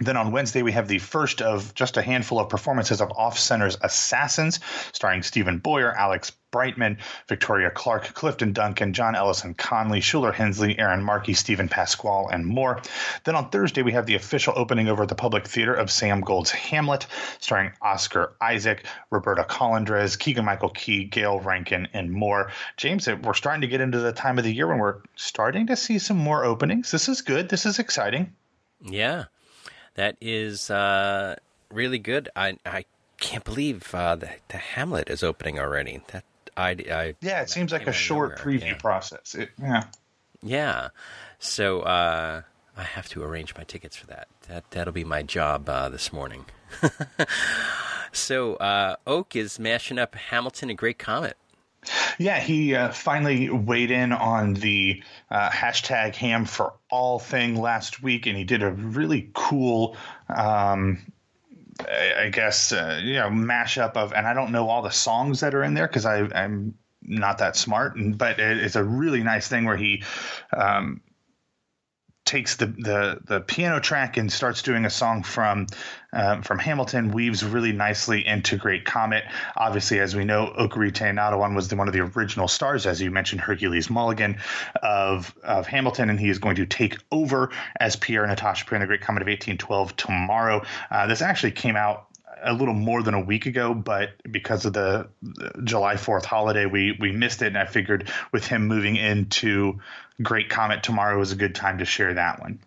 Then 0.00 0.16
on 0.16 0.32
Wednesday, 0.32 0.62
we 0.62 0.72
have 0.72 0.88
the 0.88 0.98
first 0.98 1.42
of 1.42 1.74
just 1.74 1.98
a 1.98 2.02
handful 2.02 2.40
of 2.40 2.48
performances 2.48 3.00
of 3.00 3.12
Off 3.12 3.38
Center's 3.38 3.76
Assassins, 3.82 4.58
starring 4.92 5.22
Steven 5.22 5.58
Boyer, 5.58 5.92
Alex 5.92 6.32
Brightman, 6.52 6.98
Victoria 7.28 7.70
Clark, 7.70 8.14
Clifton 8.14 8.52
Duncan, 8.52 8.92
John 8.92 9.16
Ellison 9.16 9.54
Conlee, 9.54 10.00
Shuler 10.00 10.32
Hensley, 10.32 10.78
Erin 10.78 11.02
Markey, 11.02 11.34
Steven 11.34 11.68
Pasquale, 11.68 12.28
and 12.30 12.46
more. 12.46 12.80
Then 13.24 13.34
on 13.34 13.50
Thursday, 13.50 13.82
we 13.82 13.92
have 13.92 14.06
the 14.06 14.14
official 14.14 14.54
opening 14.56 14.88
over 14.88 15.02
at 15.02 15.08
the 15.08 15.14
Public 15.14 15.46
Theater 15.46 15.74
of 15.74 15.90
Sam 15.90 16.20
Gold's 16.20 16.50
Hamlet, 16.50 17.06
starring 17.40 17.72
Oscar 17.82 18.34
Isaac, 18.40 18.86
Roberta 19.10 19.42
Colindrez, 19.42 20.16
Keegan 20.18 20.44
Michael 20.44 20.70
Key, 20.70 21.04
Gayle 21.04 21.40
Rankin, 21.40 21.88
and 21.92 22.12
more. 22.12 22.52
James, 22.76 23.08
we're 23.08 23.34
starting 23.34 23.62
to 23.62 23.68
get 23.68 23.80
into 23.80 23.98
the 23.98 24.12
time 24.12 24.38
of 24.38 24.44
the 24.44 24.54
year 24.54 24.68
when 24.68 24.78
we're 24.78 25.00
starting 25.16 25.66
to 25.66 25.76
see 25.76 25.98
some 25.98 26.18
more 26.18 26.44
openings. 26.44 26.90
This 26.92 27.08
is 27.08 27.22
good. 27.22 27.48
This 27.48 27.66
is 27.66 27.78
exciting. 27.78 28.34
Yeah 28.80 29.24
that 29.94 30.16
is 30.20 30.70
uh, 30.70 31.36
really 31.70 31.98
good. 31.98 32.28
I 32.34 32.58
I 32.64 32.84
can't 33.18 33.44
believe 33.44 33.94
uh, 33.94 34.16
the, 34.16 34.30
the 34.48 34.58
Hamlet 34.58 35.08
is 35.10 35.22
opening 35.22 35.58
already. 35.58 36.02
That 36.08 36.24
I, 36.56 36.70
I 36.70 37.14
yeah, 37.20 37.42
it 37.42 37.50
seems 37.50 37.72
like 37.72 37.86
a 37.86 37.92
short 37.92 38.40
nowhere. 38.42 38.58
preview 38.58 38.66
yeah. 38.72 38.74
process. 38.74 39.34
It, 39.34 39.50
yeah, 39.60 39.84
yeah. 40.42 40.88
So 41.38 41.80
uh, 41.80 42.42
I 42.76 42.82
have 42.82 43.08
to 43.10 43.22
arrange 43.22 43.54
my 43.56 43.64
tickets 43.64 43.96
for 43.96 44.06
that. 44.06 44.28
That 44.48 44.70
that'll 44.70 44.92
be 44.92 45.04
my 45.04 45.22
job 45.22 45.68
uh, 45.68 45.88
this 45.88 46.12
morning. 46.12 46.46
so 48.12 48.54
uh, 48.56 48.96
Oak 49.06 49.36
is 49.36 49.58
mashing 49.58 49.98
up 49.98 50.14
Hamilton 50.14 50.70
and 50.70 50.78
Great 50.78 50.98
Comet. 50.98 51.36
Yeah, 52.18 52.38
he 52.38 52.74
uh, 52.74 52.92
finally 52.92 53.50
weighed 53.50 53.90
in 53.90 54.12
on 54.12 54.54
the 54.54 55.02
uh, 55.30 55.50
hashtag 55.50 56.14
ham 56.14 56.44
for 56.44 56.74
all 56.90 57.18
thing 57.18 57.60
last 57.60 58.02
week, 58.02 58.26
and 58.26 58.36
he 58.36 58.44
did 58.44 58.62
a 58.62 58.70
really 58.70 59.30
cool, 59.34 59.96
um, 60.28 61.11
I, 61.88 62.28
guess, 62.30 62.72
uh, 62.72 63.00
you 63.02 63.14
know, 63.14 63.28
mashup 63.28 63.96
of, 63.96 64.12
and 64.12 64.26
I 64.26 64.34
don't 64.34 64.52
know 64.52 64.68
all 64.68 64.82
the 64.82 64.90
songs 64.90 65.40
that 65.40 65.54
are 65.54 65.62
in 65.62 65.74
there 65.74 65.86
because 65.86 66.06
I'm 66.06 66.74
not 67.02 67.38
that 67.38 67.56
smart, 67.56 67.96
and, 67.96 68.16
but 68.16 68.38
it, 68.38 68.58
it's 68.58 68.76
a 68.76 68.84
really 68.84 69.22
nice 69.22 69.48
thing 69.48 69.64
where 69.64 69.76
he 69.76 70.02
um, 70.56 71.00
takes 72.32 72.56
the, 72.56 72.66
the 72.66 73.18
the 73.26 73.40
piano 73.40 73.78
track 73.78 74.16
and 74.16 74.32
starts 74.32 74.62
doing 74.62 74.86
a 74.86 74.90
song 74.90 75.22
from 75.22 75.66
um, 76.14 76.40
from 76.40 76.58
Hamilton, 76.58 77.10
weaves 77.10 77.44
really 77.44 77.72
nicely 77.72 78.26
into 78.26 78.56
Great 78.56 78.86
Comet. 78.86 79.24
Obviously, 79.54 80.00
as 80.00 80.16
we 80.16 80.24
know, 80.24 80.50
Okieriete 80.58 81.12
Onaodowan 81.12 81.54
was 81.54 81.68
the, 81.68 81.76
one 81.76 81.88
of 81.88 81.94
the 81.94 82.00
original 82.00 82.48
stars, 82.48 82.86
as 82.86 83.02
you 83.02 83.10
mentioned, 83.10 83.42
Hercules 83.42 83.90
Mulligan 83.90 84.38
of 84.82 85.34
of 85.44 85.66
Hamilton, 85.66 86.08
and 86.08 86.18
he 86.18 86.30
is 86.30 86.38
going 86.38 86.56
to 86.56 86.64
take 86.64 86.96
over 87.10 87.50
as 87.78 87.96
Pierre 87.96 88.26
Natasha 88.26 88.64
Pierre 88.64 88.76
in 88.76 88.80
the 88.80 88.86
Great 88.86 89.02
Comet 89.02 89.20
of 89.20 89.28
1812 89.28 89.94
tomorrow. 89.96 90.62
Uh, 90.90 91.06
this 91.06 91.20
actually 91.20 91.52
came 91.52 91.76
out 91.76 92.06
a 92.42 92.52
little 92.52 92.74
more 92.74 93.02
than 93.02 93.14
a 93.14 93.20
week 93.20 93.46
ago, 93.46 93.74
but 93.74 94.10
because 94.30 94.64
of 94.64 94.72
the, 94.72 95.08
July 95.64 95.94
4th 95.94 96.24
holiday, 96.24 96.66
we 96.66 96.96
we 96.98 97.12
missed 97.12 97.42
it. 97.42 97.48
And 97.48 97.58
I 97.58 97.66
figured 97.66 98.10
with 98.32 98.46
him 98.46 98.66
moving 98.66 98.96
into 98.96 99.80
Great 100.22 100.48
Comet 100.48 100.82
tomorrow 100.82 101.18
was 101.18 101.32
a 101.32 101.36
good 101.36 101.54
time 101.54 101.78
to 101.78 101.84
share 101.84 102.14
that 102.14 102.40
one. 102.40 102.60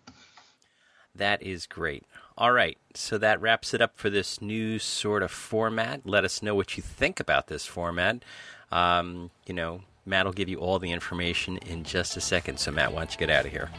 That 1.14 1.42
is 1.42 1.66
great. 1.66 2.04
All 2.38 2.52
right, 2.52 2.76
so 2.94 3.16
that 3.18 3.40
wraps 3.40 3.72
it 3.72 3.80
up 3.80 3.96
for 3.96 4.10
this 4.10 4.42
new 4.42 4.78
sort 4.78 5.22
of 5.22 5.30
format. 5.30 6.02
Let 6.04 6.24
us 6.24 6.42
know 6.42 6.54
what 6.54 6.76
you 6.76 6.82
think 6.82 7.18
about 7.18 7.46
this 7.46 7.64
format. 7.64 8.22
Um, 8.70 9.30
you 9.46 9.54
know, 9.54 9.80
Matt 10.04 10.26
will 10.26 10.32
give 10.32 10.48
you 10.48 10.58
all 10.58 10.78
the 10.78 10.92
information 10.92 11.56
in 11.58 11.84
just 11.84 12.16
a 12.16 12.20
second. 12.20 12.58
So, 12.58 12.70
Matt, 12.70 12.92
why 12.92 13.00
don't 13.00 13.12
you 13.12 13.18
get 13.18 13.30
out 13.30 13.46
of 13.46 13.52
here? 13.52 13.70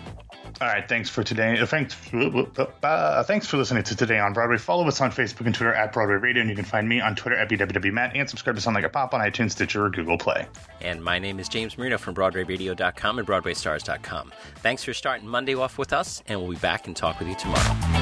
All 0.59 0.67
right. 0.67 0.87
Thanks 0.87 1.09
for 1.09 1.23
today. 1.23 1.59
Uh, 1.59 1.65
thanks, 1.65 1.95
uh, 2.13 3.23
thanks 3.23 3.45
for 3.47 3.57
listening 3.57 3.83
to 3.83 3.95
Today 3.95 4.19
on 4.19 4.33
Broadway. 4.33 4.57
Follow 4.57 4.87
us 4.87 4.99
on 5.01 5.11
Facebook 5.11 5.45
and 5.45 5.53
Twitter 5.53 5.73
at 5.73 5.93
Broadway 5.93 6.15
Radio, 6.15 6.41
and 6.41 6.49
you 6.49 6.55
can 6.55 6.65
find 6.65 6.89
me 6.89 6.99
on 6.99 7.15
Twitter 7.15 7.37
at 7.37 7.49
BWWMatt 7.49 8.11
and 8.15 8.27
subscribe 8.27 8.55
to 8.55 8.61
Sound 8.61 8.75
Like 8.75 8.83
a 8.83 8.89
Pop 8.89 9.13
on 9.13 9.21
iTunes, 9.21 9.51
Stitcher, 9.51 9.85
or 9.85 9.89
Google 9.89 10.17
Play. 10.17 10.47
And 10.81 11.03
my 11.03 11.19
name 11.19 11.39
is 11.39 11.47
James 11.47 11.77
Marino 11.77 11.97
from 11.97 12.15
BroadwayRadio.com 12.15 13.19
and 13.19 13.27
BroadwayStars.com. 13.27 14.33
Thanks 14.57 14.83
for 14.83 14.93
starting 14.93 15.27
Monday 15.27 15.53
off 15.53 15.77
with 15.77 15.93
us, 15.93 16.23
and 16.27 16.41
we'll 16.41 16.51
be 16.51 16.57
back 16.57 16.87
and 16.87 16.95
talk 16.95 17.19
with 17.19 17.27
you 17.27 17.35
tomorrow. 17.35 17.96